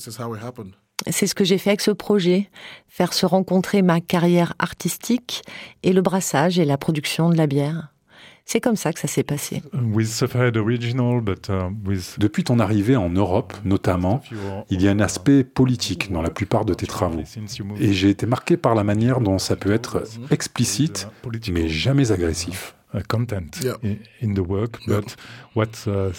C'est 1.07 1.27
ce 1.27 1.35
que 1.35 1.45
j'ai 1.45 1.59
fait 1.59 1.71
avec 1.71 1.81
ce 1.81 1.93
projet, 1.93 2.51
faire 2.89 3.13
se 3.13 3.25
rencontrer 3.25 3.83
ma 3.83 4.01
carrière 4.01 4.55
artistique 4.59 5.43
et 5.83 5.93
le 5.93 6.03
brassage 6.03 6.59
et 6.59 6.65
la 6.65 6.77
production 6.77 7.31
de 7.31 7.37
la 7.37 7.47
bière. 7.47 7.93
C'est 8.51 8.61
comme 8.61 8.77
ça 8.77 8.95
que 8.95 8.99
ça 8.99 9.07
s'est 9.09 9.25
passé. 9.25 9.63
With 9.75 10.07
Sufferhead 10.09 10.57
Original, 10.57 11.21
but 11.21 11.51
uh, 11.51 11.71
with 11.87 12.19
Depuis 12.19 12.45
ton 12.45 12.61
arrivée 12.61 12.97
en 12.97 13.11
Europe, 13.11 13.53
notamment, 13.63 14.23
il 14.71 14.81
y 14.81 14.89
a 14.89 14.91
un 14.91 15.01
aspect 15.01 15.45
politique 15.45 16.11
dans 16.11 16.23
la 16.23 16.31
plupart 16.31 16.65
de 16.65 16.73
tes 16.73 16.87
travaux. 16.87 17.23
Et 17.79 17.93
j'ai 17.93 18.09
été 18.09 18.25
marqué 18.25 18.57
par 18.57 18.75
la 18.75 18.85
manière 18.85 19.21
dont 19.21 19.37
ça 19.37 19.55
peut 19.55 19.71
être 19.71 20.03
explicite, 20.31 21.09
mais 21.53 21.69
jamais 21.69 22.11
agressif. 22.11 22.75
uh, 22.95 23.03
content 23.07 23.51
Yeah. 23.63 23.77
in, 23.85 23.97
in 24.23 24.33
the 24.35 24.39
work. 24.47 24.79
But 24.87 25.17
what 25.55 25.87
uh, 25.87 26.13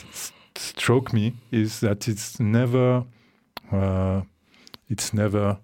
me 1.14 1.34
is 1.52 1.80
that 1.82 2.08
it's 2.08 2.40
never, 2.40 3.06
uh, 3.72 4.22
it's 4.88 5.16
never 5.16 5.58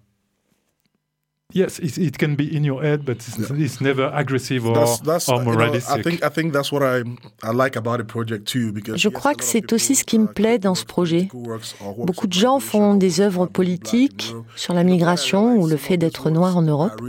Yes, 1.52 1.78
it, 1.78 1.96
it, 1.96 2.18
can 2.18 2.34
be 2.34 2.56
in 2.56 2.64
your 2.64 2.82
head, 2.82 3.04
but 3.04 3.16
it's, 3.18 3.38
yeah. 3.38 3.64
it's 3.64 3.80
never 3.80 4.10
aggressive 4.12 4.66
or, 4.66 4.74
that's, 4.74 4.98
that's, 4.98 5.28
or 5.28 5.40
moralistic. 5.44 5.88
You 5.88 5.94
know, 5.94 6.00
I 6.00 6.02
think, 6.02 6.24
I 6.24 6.28
think 6.28 6.52
that's 6.52 6.72
what 6.72 6.82
I, 6.82 7.04
I 7.44 7.52
like 7.52 7.76
about 7.76 7.98
the 7.98 8.04
project 8.04 8.48
too, 8.48 8.72
because 8.72 8.96
Je 8.96 9.08
crois 9.08 9.34
que 9.34 9.44
c'est 9.44 9.72
aussi 9.72 9.94
ce 9.94 10.04
qui 10.04 10.18
me 10.18 10.26
plaît 10.26 10.58
dans 10.58 10.74
ce 10.74 10.84
projet. 10.84 11.28
Beaucoup 11.98 12.26
de 12.26 12.32
gens 12.32 12.58
font 12.58 12.94
des 12.94 13.20
œuvres 13.20 13.46
politiques 13.46 14.34
sur 14.56 14.74
la 14.74 14.82
migration 14.82 15.56
ou 15.56 15.68
le 15.68 15.76
fait 15.76 15.96
d'être 15.96 16.30
noir 16.30 16.56
en 16.56 16.62
Europe, 16.62 17.00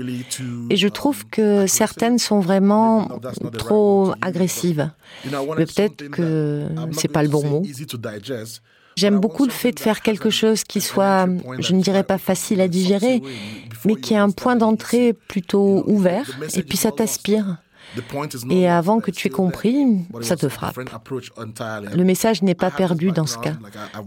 et 0.70 0.76
je 0.76 0.88
trouve 0.88 1.26
que 1.26 1.66
certaines 1.66 2.20
sont 2.20 2.40
vraiment 2.40 3.10
trop 3.58 4.14
agressives. 4.22 4.92
Mais 5.26 5.66
peut-être 5.66 6.10
que 6.10 6.68
c'est 6.92 7.08
pas 7.12 7.24
le 7.24 7.30
bon 7.30 7.44
mot. 7.44 7.64
J'aime 8.98 9.20
beaucoup 9.20 9.46
le 9.46 9.52
fait 9.52 9.72
de 9.74 9.80
faire 9.80 10.02
quelque 10.02 10.32
chose 10.32 10.64
qui 10.64 10.82
soit, 10.82 11.28
je 11.60 11.74
ne 11.74 11.82
dirais 11.82 12.04
pas 12.04 12.18
facile 12.18 12.62
à 12.62 12.68
digérer, 12.68 13.22
mais 13.86 13.96
qui 13.96 14.16
a 14.16 14.24
un 14.24 14.32
point 14.32 14.56
d'entrée 14.56 15.14
plutôt 15.14 15.84
ouvert, 15.88 16.30
et 16.56 16.64
puis 16.64 16.78
ça 16.78 16.92
t'aspire. 16.92 17.58
Et 18.50 18.68
avant 18.68 19.00
que 19.00 19.12
tu 19.12 19.28
aies 19.28 19.32
compris, 19.32 20.06
ça 20.22 20.36
te 20.36 20.50
frappe. 20.50 20.78
Le 20.78 22.04
message 22.04 22.42
n'est 22.42 22.56
pas 22.56 22.72
perdu 22.72 23.12
dans 23.12 23.26
ce 23.26 23.38
cas. 23.38 23.54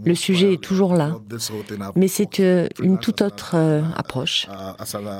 Le 0.05 0.15
sujet 0.15 0.53
est 0.53 0.61
toujours 0.61 0.93
là. 0.93 1.17
Mais 1.95 2.07
c'est 2.07 2.39
une 2.79 2.99
toute 2.99 3.21
autre 3.21 3.51
euh, 3.55 3.81
approche. 3.95 4.47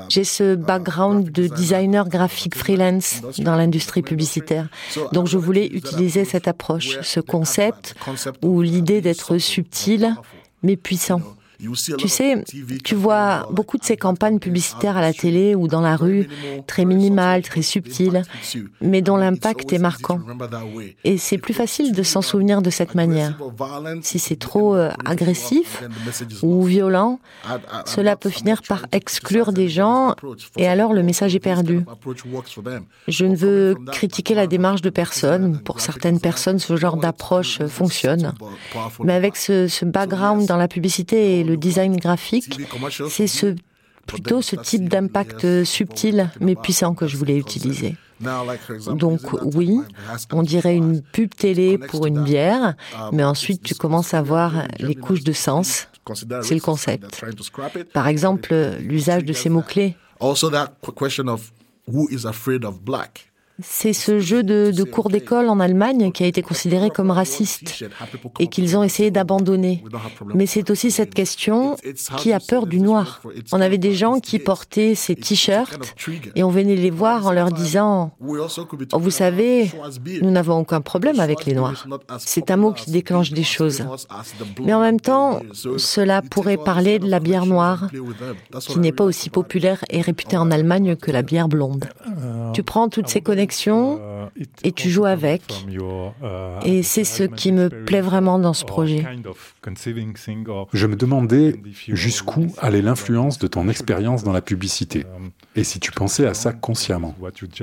J'ai 0.08 0.24
ce 0.24 0.54
background 0.54 1.30
de 1.30 1.46
designer 1.48 2.08
graphique 2.08 2.54
freelance 2.56 3.20
dans 3.38 3.56
l'industrie 3.56 4.02
publicitaire. 4.02 4.68
Donc 5.12 5.26
je 5.26 5.38
voulais 5.38 5.66
utiliser 5.66 6.24
cette 6.24 6.48
approche, 6.48 7.00
ce 7.02 7.20
concept 7.20 7.94
ou 8.42 8.62
l'idée 8.62 9.00
d'être 9.00 9.38
subtil 9.38 10.14
mais 10.62 10.76
puissant. 10.76 11.20
Tu 11.98 12.08
sais, 12.08 12.44
tu 12.82 12.94
vois 12.94 13.48
beaucoup 13.52 13.78
de 13.78 13.84
ces 13.84 13.96
campagnes 13.96 14.38
publicitaires 14.38 14.96
à 14.96 15.00
la 15.00 15.12
télé 15.12 15.54
ou 15.54 15.68
dans 15.68 15.80
la 15.80 15.96
rue, 15.96 16.28
très 16.66 16.84
minimales, 16.84 17.42
très 17.42 17.62
subtiles, 17.62 18.22
mais 18.80 19.02
dont 19.02 19.16
l'impact 19.16 19.72
est 19.72 19.78
marquant. 19.78 20.20
Et 21.04 21.18
c'est 21.18 21.38
plus 21.38 21.54
facile 21.54 21.92
de 21.92 22.02
s'en 22.02 22.22
souvenir 22.22 22.62
de 22.62 22.70
cette 22.70 22.94
manière. 22.94 23.38
Si 24.02 24.18
c'est 24.18 24.36
trop 24.36 24.74
euh, 24.74 24.90
agressif 25.04 25.82
ou 26.42 26.64
violent, 26.64 27.20
cela 27.86 28.16
peut 28.16 28.30
finir 28.30 28.62
par 28.62 28.86
exclure 28.92 29.52
des 29.52 29.68
gens 29.68 30.14
et 30.56 30.66
alors 30.66 30.92
le 30.92 31.02
message 31.02 31.34
est 31.34 31.40
perdu. 31.40 31.84
Je 33.08 33.24
ne 33.24 33.36
veux 33.36 33.76
critiquer 33.92 34.34
la 34.34 34.46
démarche 34.46 34.82
de 34.82 34.90
personne. 34.90 35.60
Pour 35.60 35.80
certaines 35.80 36.20
personnes, 36.20 36.58
ce 36.58 36.76
genre 36.76 36.96
d'approche 36.96 37.62
fonctionne. 37.66 38.34
Mais 39.04 39.12
avec 39.12 39.36
ce, 39.36 39.68
ce 39.68 39.84
background 39.84 40.46
dans 40.46 40.56
la 40.56 40.68
publicité 40.68 41.40
et 41.40 41.44
le 41.44 41.51
le 41.52 41.56
design 41.58 41.96
graphique, 41.96 42.58
c'est 43.08 43.26
ce, 43.26 43.54
plutôt 44.06 44.42
ce 44.42 44.56
type 44.56 44.88
d'impact 44.88 45.64
subtil 45.64 46.30
mais 46.40 46.54
puissant 46.56 46.94
que 46.94 47.06
je 47.06 47.16
voulais 47.16 47.36
utiliser. 47.36 47.96
Donc 48.96 49.20
oui, 49.54 49.78
on 50.32 50.42
dirait 50.42 50.76
une 50.76 51.02
pub 51.02 51.34
télé 51.34 51.78
pour 51.78 52.06
une 52.06 52.22
bière, 52.24 52.74
mais 53.12 53.24
ensuite 53.24 53.62
tu 53.62 53.74
commences 53.74 54.14
à 54.14 54.22
voir 54.22 54.66
les 54.78 54.94
couches 54.94 55.24
de 55.24 55.32
sens. 55.32 55.88
C'est 56.42 56.54
le 56.54 56.60
concept. 56.60 57.22
Par 57.92 58.08
exemple, 58.08 58.54
l'usage 58.80 59.24
de 59.24 59.32
ces 59.32 59.48
mots-clés. 59.48 59.96
C'est 63.60 63.92
ce 63.92 64.18
jeu 64.18 64.42
de, 64.42 64.82
cours 64.84 65.10
d'école 65.10 65.48
en 65.48 65.60
Allemagne 65.60 66.10
qui 66.12 66.24
a 66.24 66.26
été 66.26 66.42
considéré 66.42 66.90
comme 66.90 67.10
raciste 67.10 67.84
et 68.38 68.46
qu'ils 68.46 68.76
ont 68.76 68.82
essayé 68.82 69.10
d'abandonner. 69.10 69.84
Mais 70.34 70.46
c'est 70.46 70.70
aussi 70.70 70.90
cette 70.90 71.14
question 71.14 71.76
qui 72.16 72.32
a 72.32 72.40
peur 72.40 72.66
du 72.66 72.80
noir. 72.80 73.20
On 73.52 73.60
avait 73.60 73.78
des 73.78 73.94
gens 73.94 74.20
qui 74.20 74.38
portaient 74.38 74.94
ces 74.94 75.14
t-shirts 75.14 75.94
et 76.34 76.42
on 76.42 76.48
venait 76.48 76.76
les 76.76 76.90
voir 76.90 77.26
en 77.26 77.32
leur 77.32 77.50
disant 77.50 78.12
oh, 78.20 78.98
Vous 78.98 79.10
savez, 79.10 79.70
nous 80.22 80.30
n'avons 80.30 80.58
aucun 80.58 80.80
problème 80.80 81.20
avec 81.20 81.44
les 81.44 81.54
noirs. 81.54 81.86
C'est 82.18 82.50
un 82.50 82.56
mot 82.56 82.72
qui 82.72 82.90
déclenche 82.90 83.32
des 83.32 83.44
choses. 83.44 83.84
Mais 84.62 84.72
en 84.74 84.80
même 84.80 85.00
temps, 85.00 85.40
cela 85.76 86.22
pourrait 86.22 86.56
parler 86.56 86.98
de 86.98 87.08
la 87.08 87.20
bière 87.20 87.46
noire, 87.46 87.88
qui 88.60 88.78
n'est 88.78 88.92
pas 88.92 89.04
aussi 89.04 89.30
populaire 89.30 89.84
et 89.90 90.00
réputée 90.00 90.36
en 90.36 90.50
Allemagne 90.50 90.96
que 90.96 91.10
la 91.10 91.22
bière 91.22 91.48
blonde. 91.48 91.88
Connexions 93.22 93.41
et 94.64 94.72
tu 94.72 94.90
joues 94.90 95.04
avec. 95.04 95.42
Et 96.64 96.82
c'est 96.82 97.04
ce 97.04 97.24
qui 97.24 97.52
me 97.52 97.68
plaît 97.68 98.00
vraiment 98.00 98.38
dans 98.38 98.52
ce 98.52 98.64
projet. 98.64 99.04
Je 100.72 100.86
me 100.86 100.96
demandais 100.96 101.56
jusqu'où 101.88 102.46
allait 102.58 102.82
l'influence 102.82 103.38
de 103.38 103.46
ton 103.46 103.68
expérience 103.68 104.24
dans 104.24 104.32
la 104.32 104.42
publicité. 104.42 105.04
Et 105.54 105.64
si 105.64 105.80
tu 105.80 105.92
pensais 105.92 106.26
à 106.26 106.34
ça 106.34 106.52
consciemment. 106.52 107.14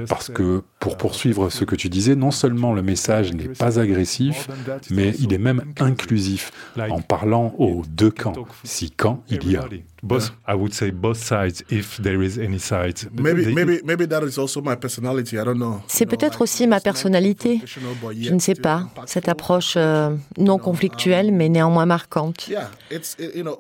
Parce 0.08 0.30
que, 0.30 0.64
pour 0.80 0.98
poursuivre 0.98 1.50
ce 1.50 1.66
que 1.66 1.76
tu 1.76 1.90
disais, 1.90 2.16
non 2.16 2.32
seulement 2.32 2.74
le 2.74 2.82
message 2.82 3.34
n'est 3.34 3.50
pas 3.50 3.80
agressif, 3.80 4.48
mais 4.92 5.14
il 5.20 5.34
est 5.34 5.40
même 5.40 5.64
inclusif, 5.80 6.52
en 6.78 7.02
parlant 7.02 7.54
aux 7.58 7.84
deux 7.88 8.12
camps, 8.12 8.34
si 8.64 8.92
camps 8.92 9.24
il 9.30 9.52
y 9.52 9.56
a. 9.56 9.66
Both, 10.02 10.32
I 10.48 10.54
would 10.54 10.74
say 10.74 10.92
both 10.92 11.18
sides, 11.18 11.64
if 11.70 12.02
there 12.02 12.24
is 12.24 12.38
any 12.38 12.60
side. 12.60 12.96
Maybe, 13.12 13.54
maybe, 13.54 13.82
maybe 13.84 14.08
that 14.08 14.24
is 14.24 14.38
also 14.38 14.62
my 14.62 14.76
personality. 14.76 15.38
I 15.38 15.44
don't 15.44 15.58
know. 15.58 15.82
C'est 15.88 16.06
peut-être 16.06 16.42
aussi 16.42 16.68
ma 16.68 16.80
personnalité. 16.80 17.62
Je 17.66 18.34
ne 18.34 18.40
sais 18.40 18.56
pas. 18.56 18.88
Cette 19.06 19.28
approche 19.28 19.74
euh, 19.76 20.16
non 20.38 20.58
conflictuelle, 20.58 21.32
mais 21.32 21.50
néanmoins 21.50 21.86
marquante. 21.86 22.50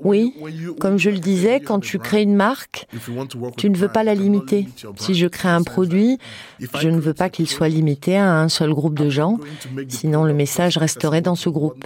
Oui, 0.01 0.33
comme 0.79 0.97
je 0.97 1.09
le 1.09 1.19
disais, 1.19 1.59
quand 1.59 1.79
tu 1.79 1.99
crées 1.99 2.23
une 2.23 2.35
marque, 2.35 2.87
tu 3.57 3.69
ne 3.69 3.77
veux 3.77 3.89
pas 3.89 4.03
la 4.03 4.15
limiter. 4.15 4.67
Si 4.97 5.15
je 5.15 5.27
crée 5.27 5.49
un 5.49 5.63
produit, 5.63 6.19
je 6.59 6.89
ne 6.89 6.99
veux 6.99 7.13
pas 7.13 7.29
qu'il 7.29 7.47
soit 7.47 7.69
limité 7.69 8.17
à 8.17 8.39
un 8.39 8.49
seul 8.49 8.73
groupe 8.73 8.97
de 8.97 9.09
gens, 9.09 9.37
sinon 9.87 10.23
le 10.23 10.33
message 10.33 10.77
resterait 10.77 11.21
dans 11.21 11.35
ce 11.35 11.49
groupe. 11.49 11.85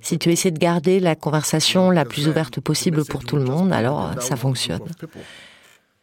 Si 0.00 0.18
tu 0.18 0.30
essaies 0.30 0.50
de 0.50 0.58
garder 0.58 1.00
la 1.00 1.14
conversation 1.14 1.90
la 1.90 2.04
plus 2.04 2.28
ouverte 2.28 2.60
possible 2.60 3.04
pour 3.04 3.24
tout 3.24 3.36
le 3.36 3.44
monde, 3.44 3.72
alors 3.72 4.14
ça 4.20 4.36
fonctionne. 4.36 4.80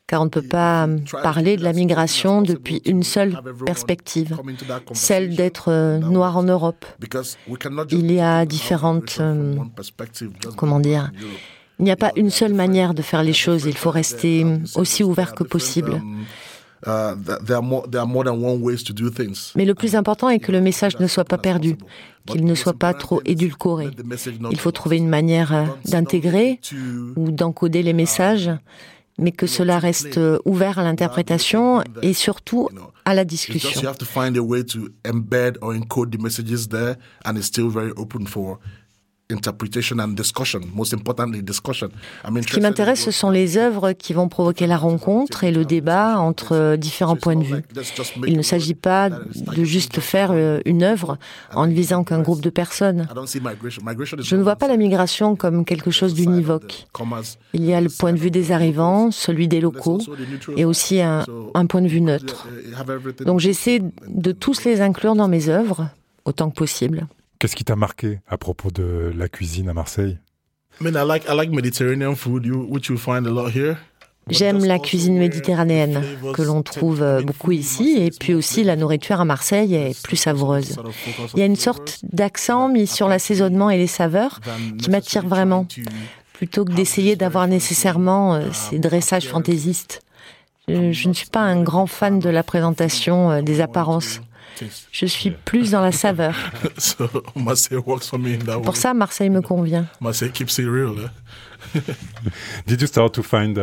Car 0.07 0.21
on 0.21 0.25
ne 0.25 0.29
peut 0.29 0.41
pas 0.41 0.87
parler 1.21 1.57
de 1.57 1.63
la 1.63 1.73
migration 1.73 2.41
depuis 2.41 2.81
une 2.85 3.03
seule 3.03 3.37
perspective, 3.65 4.37
celle 4.93 5.35
d'être 5.35 5.69
euh, 5.69 5.97
noir 5.97 6.37
en 6.37 6.43
Europe. 6.43 6.85
Il 7.91 8.11
y 8.13 8.21
a 8.21 8.45
différentes... 8.45 9.17
Euh, 9.19 9.55
comment 10.55 10.79
dire 10.79 11.11
il 11.79 11.85
n'y 11.85 11.91
a 11.91 11.95
pas 11.95 12.11
une 12.15 12.31
seule 12.31 12.53
manière 12.53 12.95
de 12.95 13.03
faire 13.03 13.21
les 13.21 13.33
choses, 13.33 13.65
il 13.65 13.77
faut 13.77 13.91
rester 13.91 14.43
aussi 14.75 15.03
ouvert 15.03 15.35
que 15.35 15.43
possible. 15.43 16.01
Mais 19.55 19.65
le 19.65 19.75
plus 19.75 19.95
important 19.95 20.29
est 20.29 20.39
que 20.39 20.51
le 20.51 20.61
message 20.61 20.99
ne 20.99 21.07
soit 21.07 21.25
pas 21.25 21.37
perdu, 21.37 21.75
qu'il 22.25 22.45
ne 22.45 22.55
soit 22.55 22.73
pas 22.77 22.93
trop 22.93 23.21
édulcoré. 23.25 23.89
Il 24.51 24.59
faut 24.59 24.71
trouver 24.71 24.97
une 24.97 25.09
manière 25.09 25.53
euh, 25.53 25.65
d'intégrer 25.85 26.59
ou 27.15 27.31
d'encoder 27.31 27.83
les 27.83 27.93
messages, 27.93 28.51
mais 29.17 29.31
que 29.31 29.47
cela 29.47 29.79
reste 29.79 30.19
ouvert 30.45 30.79
à 30.79 30.83
l'interprétation 30.83 31.83
et 32.01 32.13
surtout 32.13 32.69
à 33.05 33.13
la 33.13 33.25
discussion. 33.25 33.69
Ce 39.29 39.35
qui 42.53 42.61
m'intéresse, 42.61 43.03
ce 43.03 43.11
sont 43.11 43.29
les 43.29 43.57
œuvres 43.57 43.91
qui 43.91 44.13
vont 44.13 44.29
provoquer 44.29 44.67
la 44.67 44.77
rencontre 44.77 45.43
et 45.43 45.51
le 45.51 45.65
débat 45.65 46.17
entre 46.17 46.77
différents 46.77 47.17
points 47.17 47.35
de 47.35 47.43
vue. 47.43 47.61
Il 48.25 48.37
ne 48.37 48.41
s'agit 48.41 48.73
pas 48.73 49.09
de 49.09 49.63
juste 49.65 49.99
faire 49.99 50.29
euh, 50.31 50.61
une 50.63 50.81
œuvre 50.81 51.17
en 51.53 51.67
ne 51.67 51.73
visant 51.73 52.05
qu'un 52.05 52.21
groupe 52.21 52.39
de 52.39 52.49
personnes. 52.49 53.05
Je 54.19 54.35
ne 54.37 54.43
vois 54.43 54.55
pas 54.55 54.69
la 54.69 54.77
migration 54.77 55.35
comme 55.35 55.65
quelque 55.65 55.91
chose 55.91 56.13
d'univoque. 56.13 56.87
Il 57.53 57.65
y 57.65 57.73
a 57.73 57.81
le 57.81 57.89
point 57.89 58.13
de 58.13 58.19
vue 58.19 58.31
des 58.31 58.53
arrivants, 58.53 59.11
celui 59.11 59.49
des 59.49 59.59
locaux, 59.59 59.99
et 60.55 60.63
aussi 60.63 61.01
un 61.01 61.25
point 61.67 61.81
de 61.81 61.89
vue 61.89 61.99
neutre. 61.99 62.47
Donc 63.25 63.41
j'essaie 63.41 63.81
de 64.07 64.31
tous 64.31 64.63
les 64.63 64.79
inclure 64.79 65.15
dans 65.15 65.27
mes 65.27 65.49
œuvres 65.49 65.89
autant 66.23 66.49
que 66.49 66.55
possible. 66.55 67.07
Qu'est-ce 67.39 67.55
qui 67.55 67.63
t'a 67.63 67.75
marqué 67.75 68.19
à 68.27 68.37
propos 68.37 68.71
de 68.71 69.11
la 69.15 69.29
cuisine 69.29 69.69
à 69.69 69.73
Marseille? 69.73 70.17
J'aime 74.29 74.65
la 74.65 74.79
cuisine 74.79 75.17
méditerranéenne, 75.17 76.03
que 76.33 76.41
l'on 76.41 76.61
trouve 76.61 77.01
euh, 77.01 77.21
beaucoup 77.21 77.51
ici, 77.51 77.97
et 77.97 78.11
puis 78.11 78.33
aussi 78.33 78.63
la 78.63 78.75
nourriture 78.75 79.21
à 79.21 79.25
Marseille 79.25 79.73
est 79.73 80.01
plus 80.03 80.17
savoureuse. 80.17 80.77
Il 81.33 81.39
y 81.39 81.43
a 81.43 81.45
une 81.45 81.55
sorte 81.55 81.99
d'accent 82.03 82.67
mis 82.67 82.87
sur 82.87 83.07
l'assaisonnement 83.07 83.69
et 83.69 83.77
les 83.77 83.87
saveurs 83.87 84.41
qui 84.79 84.89
m'attire 84.89 85.25
vraiment, 85.25 85.65
plutôt 86.33 86.65
que 86.65 86.73
d'essayer 86.73 87.15
d'avoir 87.15 87.47
nécessairement 87.47 88.35
euh, 88.35 88.41
ces 88.51 88.79
dressages 88.79 89.27
fantaisistes. 89.27 90.01
Je 90.67 91.07
ne 91.07 91.13
suis 91.13 91.29
pas 91.29 91.39
un 91.39 91.63
grand 91.63 91.87
fan 91.87 92.19
de 92.19 92.29
la 92.29 92.43
présentation 92.43 93.31
euh, 93.31 93.41
des 93.41 93.61
apparences. 93.61 94.19
Je 94.91 95.05
suis 95.05 95.31
plus 95.31 95.71
dans 95.71 95.81
la 95.81 95.91
saveur. 95.91 96.35
Pour 98.61 98.75
ça, 98.77 98.93
Marseille 98.93 99.29
me 99.29 99.41
convient. 99.41 99.85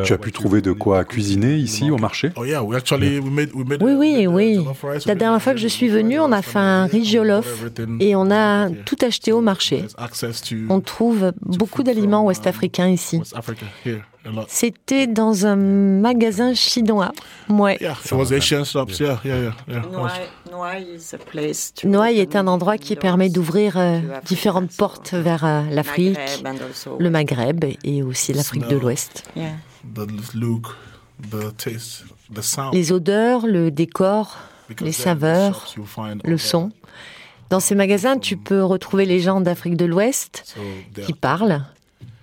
Tu 0.02 0.12
as 0.12 0.18
pu 0.18 0.32
trouver 0.32 0.60
de 0.60 0.72
quoi 0.72 1.04
cuisiner 1.04 1.56
ici 1.56 1.90
au 1.90 1.96
marché? 1.96 2.32
Oh, 2.36 2.44
Oui, 3.80 3.92
oui, 3.96 4.26
oui. 4.26 4.64
La 5.06 5.14
dernière 5.14 5.40
fois 5.42 5.54
que 5.54 5.60
je 5.60 5.68
suis 5.68 5.88
venue, 5.88 6.18
on 6.20 6.32
a 6.32 6.42
fait 6.42 6.58
un 6.58 6.86
riz 6.86 7.04
jollof 7.04 7.64
et 8.00 8.16
on 8.16 8.30
a 8.30 8.68
tout 8.84 8.96
acheté 9.02 9.32
au 9.32 9.40
marché. 9.40 9.84
On 10.68 10.80
trouve 10.80 11.32
beaucoup 11.42 11.82
d'aliments 11.82 12.24
ouest-africains 12.24 12.88
ici. 12.88 13.20
C'était 14.48 15.06
dans 15.06 15.46
un 15.46 15.56
magasin 15.56 16.54
chinois. 16.54 17.12
Ouais. 17.48 17.78
Noailles 21.84 22.18
est 22.20 22.36
un 22.36 22.46
endroit 22.46 22.78
qui 22.78 22.96
permet 22.96 23.28
d'ouvrir 23.28 23.76
euh, 23.76 24.00
différentes 24.24 24.70
portes 24.76 25.12
vers 25.12 25.44
euh, 25.44 25.62
l'Afrique, 25.70 26.18
le 26.98 27.10
Maghreb 27.10 27.64
et 27.84 28.02
aussi 28.02 28.32
l'Afrique 28.32 28.66
de 28.68 28.76
l'Ouest. 28.76 29.24
Les 32.72 32.92
odeurs, 32.92 33.46
le 33.46 33.70
décor, 33.70 34.38
les 34.80 34.92
saveurs, 34.92 35.74
le 36.24 36.38
son. 36.38 36.70
Dans 37.50 37.60
ces 37.60 37.74
magasins, 37.74 38.18
tu 38.18 38.36
peux 38.36 38.64
retrouver 38.64 39.04
les 39.04 39.20
gens 39.20 39.40
d'Afrique 39.40 39.76
de 39.76 39.84
l'Ouest 39.84 40.56
qui 41.04 41.12
parlent. 41.12 41.62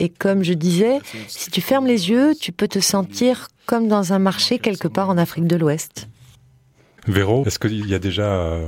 Et 0.02 0.10
comme 0.10 0.44
je 0.44 0.54
disais, 0.54 0.98
si 1.28 1.52
tu 1.52 1.62
fermes 1.62 1.86
les 1.86 2.10
yeux, 2.10 2.34
tu 2.34 2.52
peux 2.52 2.68
te 2.68 2.80
sentir 2.80 3.50
comme 3.68 3.88
dans 3.88 4.14
un 4.14 4.20
marché 4.20 4.58
quelque 4.58 4.88
part 4.88 5.12
en 5.12 5.18
Afrique 5.20 5.46
de 5.46 5.56
l'Ouest. 5.56 6.10
Véro, 7.08 7.46
est-ce 7.46 7.60
qu'il 7.60 7.88
y 7.88 7.94
a 7.94 8.00
déjà 8.00 8.24
euh, 8.24 8.68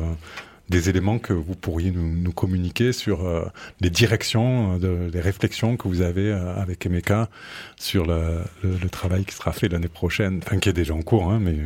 des 0.69 0.89
éléments 0.89 1.17
que 1.17 1.33
vous 1.33 1.55
pourriez 1.55 1.89
nous, 1.89 2.31
communiquer 2.33 2.93
sur 2.93 3.25
euh, 3.25 3.45
les 3.81 3.89
directions, 3.89 4.79
euh, 4.83 5.09
les 5.11 5.21
réflexions 5.21 5.75
que 5.75 5.87
vous 5.87 6.01
avez 6.01 6.31
avec 6.31 6.85
Emeka 6.85 7.29
sur 7.77 8.05
le, 8.05 8.43
travail 8.91 9.25
qui 9.25 9.33
sera 9.33 9.53
fait 9.53 9.69
l'année 9.69 9.87
prochaine, 9.87 10.39
enfin 10.45 10.59
qui 10.59 10.69
est 10.69 10.73
déjà 10.73 10.93
en 10.93 11.01
cours, 11.01 11.31
hein, 11.31 11.39
mais, 11.41 11.57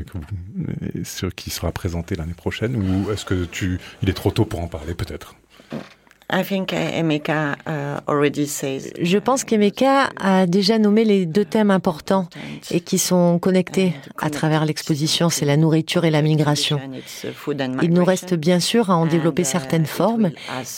que 1.20 1.28
qui 1.28 1.50
sera 1.50 1.74
présenté 1.74 2.16
l'année 2.16 2.34
prochaine, 2.34 2.78
ou 2.78 3.12
est-ce 3.12 3.26
que 3.26 3.44
tu, 3.44 3.82
il 4.02 4.08
est 4.08 4.14
trop 4.14 4.32
tôt 4.32 4.46
pour 4.46 4.62
en 4.62 4.68
parler 4.68 4.94
peut-être? 4.94 5.36
Je 6.30 6.44
pense 9.18 9.46
qu'Emeka 9.46 10.10
a 10.18 10.46
déjà 10.46 10.78
nommé 10.78 11.06
les 11.06 11.26
deux 11.26 11.46
thèmes 11.46 11.72
importants 11.72 12.28
et 12.70 12.82
qui 12.82 12.98
sont 12.98 13.40
connectés 13.40 13.94
à 14.18 14.30
travers 14.30 14.66
l'exposition, 14.66 15.30
c'est 15.30 15.46
la 15.46 15.56
nourriture 15.56 16.04
et 16.04 16.12
la 16.12 16.22
migration. 16.22 16.82
Il 17.82 17.92
nous 17.92 18.04
reste 18.04 18.34
bien 18.34 18.60
sûr 18.60 18.90
à 18.90 18.98
en 18.98 19.06
développer 19.06 19.44
uh, 19.44 19.46
certaines 19.46 19.86
formes 19.86 20.32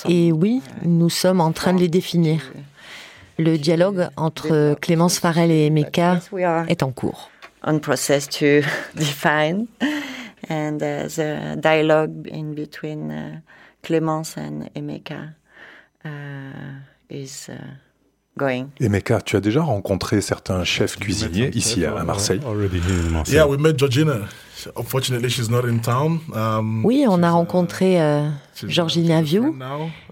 et 0.08 0.32
oui, 0.32 0.62
nous 0.84 1.10
sommes 1.10 1.42
en 1.42 1.52
train 1.52 1.74
de 1.74 1.80
les 1.80 1.88
définir. 1.88 2.52
Le 3.40 3.58
dialogue 3.58 4.10
entre 4.18 4.76
Clémence 4.80 5.18
Farrell 5.18 5.50
et 5.50 5.66
Emeka 5.66 6.20
est 6.68 6.84
en 6.84 6.92
cours. 6.92 7.32
Uh, 10.52 11.56
Clémence 13.82 14.38
and 14.38 14.70
Emeka. 14.76 15.39
Uh, 16.06 16.10
is 17.10 17.50
uh, 17.50 17.56
going. 18.38 18.68
Emeka, 18.80 19.22
tu 19.22 19.36
as 19.36 19.42
déjà 19.42 19.62
rencontré 19.62 20.22
certains 20.22 20.64
chefs 20.64 20.96
cuisiniers 20.96 21.52
ici 21.54 21.84
à 21.86 22.04
Marseille 22.04 22.40
Yeah, 23.28 23.48
we 23.48 23.58
met 23.58 23.78
Georgina. 23.78 24.22
Um, 26.36 26.86
oui, 26.86 27.06
on 27.08 27.24
a 27.24 27.32
rencontré 27.32 28.02
euh, 28.02 28.28
Georgina 28.68 29.22
View. 29.22 29.56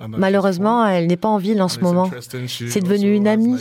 Malheureusement, 0.07 0.85
elle 0.85 1.07
n'est 1.07 1.17
pas 1.17 1.27
en 1.27 1.37
ville 1.37 1.61
en 1.61 1.67
ce 1.67 1.79
moment. 1.79 2.09
C'est 2.49 2.81
devenu 2.81 3.13
une 3.15 3.27
amie. 3.27 3.59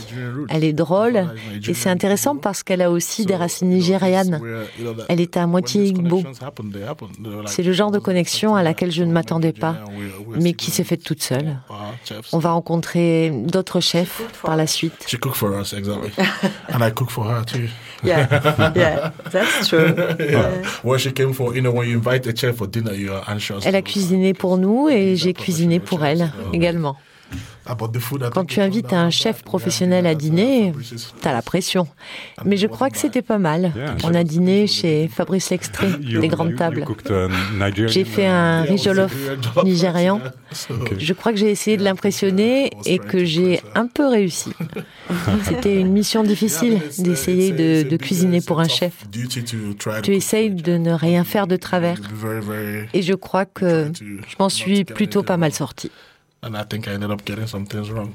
Elle 0.49 0.65
est 0.65 0.73
drôle 0.73 1.27
et 1.67 1.75
c'est 1.75 1.91
intéressant 1.91 2.37
parce 2.37 2.63
qu'elle 2.63 2.83
a 2.83 2.91
aussi 2.91 3.27
des 3.27 3.37
racines 3.37 3.69
nigérianes. 3.69 4.41
Elle 5.09 5.21
est 5.21 5.37
à 5.37 5.47
moitié 5.47 5.85
Igbo. 5.85 6.23
C'est 7.47 7.63
le 7.63 7.73
genre 7.73 7.91
de 7.91 7.99
connexion 7.99 8.55
à 8.55 8.63
laquelle 8.63 8.93
je 8.93 9.03
ne 9.03 9.13
m'attendais 9.13 9.53
pas, 9.53 9.77
mais 10.41 10.53
qui 10.53 10.71
s'est 10.71 10.85
faite 10.85 11.03
toute 11.03 11.23
seule. 11.23 11.59
On 12.33 12.39
va 12.39 12.53
rencontrer 12.53 13.31
d'autres 13.31 13.81
chefs 13.81 14.23
par 14.43 14.57
la 14.57 14.67
suite. 14.67 15.07
She 18.05 18.11
cook 18.13 18.33
for 18.33 18.49
us, 18.49 18.75
exactly. 18.75 18.83
And 18.83 18.87
I 18.87 18.93
cook 18.93 18.93
for 18.93 18.93
her 18.93 18.93
too. 18.93 19.09
Yeah, 19.09 19.09
yeah, 19.09 19.11
that's 19.31 19.69
true. 19.69 19.95
Elle 23.65 23.77
a 23.77 23.83
cuisiné 23.83 24.35
pour 24.35 24.59
nous 24.59 24.89
et 24.89 25.17
j'ai 25.17 25.33
cuisiné 25.33 25.81
pour 25.81 26.05
elle 26.05 26.31
également. 26.53 26.97
Quand 28.33 28.45
tu 28.45 28.61
invites 28.61 28.93
un 28.93 29.11
chef 29.11 29.43
professionnel 29.43 30.07
à 30.07 30.15
dîner, 30.15 30.73
t'as 31.21 31.33
la 31.33 31.43
pression. 31.43 31.89
Mais 32.45 32.57
je 32.57 32.67
crois 32.67 32.91
que 32.91 32.99
c'était 32.99 33.23
pas 33.23 33.39
mal. 33.39 33.73
On 34.05 34.15
a 34.15 34.23
dîné 34.23 34.67
chez 34.67 35.09
Fabrice 35.09 35.51
Extrait, 35.53 35.91
des 35.99 36.29
grandes 36.29 36.55
tables. 36.55 36.85
J'ai 37.87 38.05
fait 38.05 38.27
un 38.27 38.63
riz 38.63 38.79
jollof 38.79 39.15
nigérian. 39.65 40.21
Je 40.99 41.13
crois 41.13 41.33
que 41.33 41.39
j'ai 41.39 41.51
essayé 41.51 41.77
de 41.77 41.83
l'impressionner 41.83 42.71
et 42.85 42.99
que 42.99 43.25
j'ai 43.25 43.61
un 43.75 43.87
peu 43.87 44.07
réussi. 44.07 44.53
C'était 45.45 45.81
une 45.81 45.93
mission 45.93 46.23
difficile 46.23 46.81
d'essayer 46.99 47.53
de, 47.53 47.89
de 47.89 47.97
cuisiner 47.97 48.41
pour 48.41 48.61
un 48.61 48.69
chef. 48.69 49.05
Tu 50.03 50.15
essayes 50.15 50.51
de 50.51 50.79
ne 50.79 50.93
rien 50.93 51.25
faire 51.25 51.47
de 51.47 51.57
travers. 51.57 51.99
Et 52.95 53.03
je 53.03 53.15
crois 53.15 53.45
que 53.45 53.91
je 53.99 54.35
m'en 54.39 54.49
suis 54.49 54.85
plutôt 54.85 55.23
pas 55.23 55.37
mal 55.37 55.53
sorti. 55.53 55.91
And 56.43 56.55
I 56.55 56.65
think 56.65 56.87
I 56.87 56.93
ended 56.93 57.11
up 57.11 57.25
getting 57.25 57.47
some 57.47 57.67
things 57.67 57.91
wrong. 57.91 58.15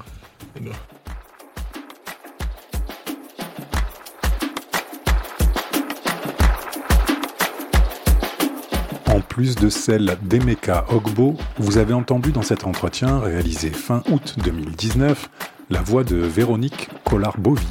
En 9.07 9.19
plus 9.19 9.55
de 9.55 9.69
celle 9.69 10.17
d'Emeka 10.21 10.85
Ogbo, 10.89 11.35
vous 11.57 11.77
avez 11.77 11.93
entendu 11.93 12.31
dans 12.31 12.41
cet 12.41 12.65
entretien 12.65 13.19
réalisé 13.19 13.69
fin 13.71 14.03
août 14.09 14.35
2019 14.43 15.29
la 15.69 15.81
voix 15.81 16.03
de 16.03 16.15
Véronique 16.17 16.89
Collard-Bovy, 17.03 17.67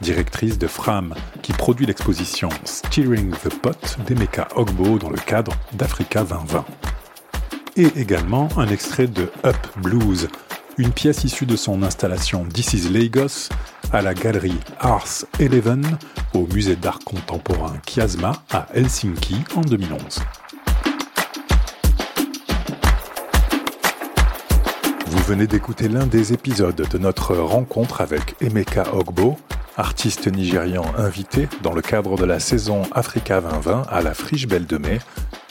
directrice 0.00 0.58
de 0.58 0.66
Fram, 0.66 1.14
qui 1.42 1.52
produit 1.52 1.86
l'exposition 1.86 2.48
Steering 2.64 3.32
the 3.32 3.54
Pot 3.60 3.98
d'Emeka 4.06 4.48
Ogbo 4.54 4.98
dans 4.98 5.10
le 5.10 5.18
cadre 5.18 5.52
d'Africa 5.72 6.24
2020 6.24 6.64
et 7.78 7.92
également 7.96 8.48
un 8.56 8.66
extrait 8.66 9.06
de 9.06 9.30
Up 9.44 9.56
Blues, 9.76 10.28
une 10.78 10.90
pièce 10.90 11.22
issue 11.22 11.46
de 11.46 11.54
son 11.54 11.84
installation 11.84 12.44
This 12.44 12.72
is 12.72 12.88
Lagos 12.88 13.50
à 13.92 14.02
la 14.02 14.14
galerie 14.14 14.58
Ars 14.80 15.24
Eleven 15.38 15.84
au 16.34 16.46
musée 16.52 16.74
d'art 16.74 16.98
contemporain 17.04 17.74
Kiasma 17.86 18.32
à 18.50 18.66
Helsinki 18.74 19.36
en 19.54 19.60
2011. 19.60 20.18
Vous 25.06 25.22
venez 25.24 25.46
d'écouter 25.46 25.88
l'un 25.88 26.06
des 26.06 26.32
épisodes 26.32 26.74
de 26.90 26.98
notre 26.98 27.36
rencontre 27.36 28.00
avec 28.00 28.34
Emeka 28.40 28.92
Ogbo, 28.92 29.38
artiste 29.76 30.26
nigérian 30.26 30.84
invité 30.96 31.48
dans 31.62 31.72
le 31.72 31.82
cadre 31.82 32.16
de 32.16 32.24
la 32.24 32.40
saison 32.40 32.82
Africa 32.90 33.40
2020 33.40 33.84
à 33.88 34.02
la 34.02 34.14
Friche 34.14 34.48
Belle 34.48 34.66
de 34.66 34.78
Mai, 34.78 34.98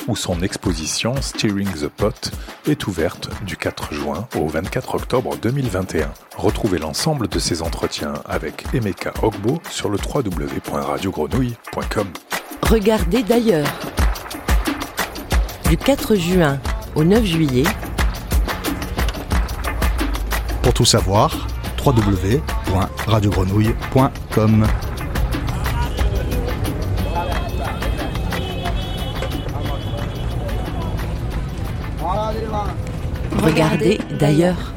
où 0.08 0.16
son 0.16 0.42
exposition 0.42 1.22
Steering 1.22 1.70
the 1.74 1.88
Pot 1.88 2.32
est 2.68 2.88
ouverte 2.88 3.30
du 3.46 3.56
4 3.58 3.94
juin 3.94 4.28
au 4.36 4.48
24 4.48 4.96
octobre 4.96 5.38
2021. 5.42 6.12
Retrouvez 6.36 6.80
l'ensemble 6.80 7.28
de 7.28 7.38
ces 7.40 7.62
entretiens 7.62 8.14
avec 8.26 8.66
Emeka 8.74 9.14
Ogbo 9.22 9.62
sur 9.70 9.90
le 9.90 9.98
www.radiogrenouille.com. 9.98 12.08
Regardez 12.64 13.22
d'ailleurs. 13.24 13.68
Du 15.70 15.78
4 15.78 16.16
juin 16.16 16.60
au 16.96 17.04
9 17.04 17.26
juillet. 17.26 17.66
Pour 20.62 20.74
tout 20.74 20.86
savoir, 20.86 21.48
www.radiogrenouille.com. 21.86 24.68
Regardez 33.58 33.98
d'ailleurs. 34.20 34.77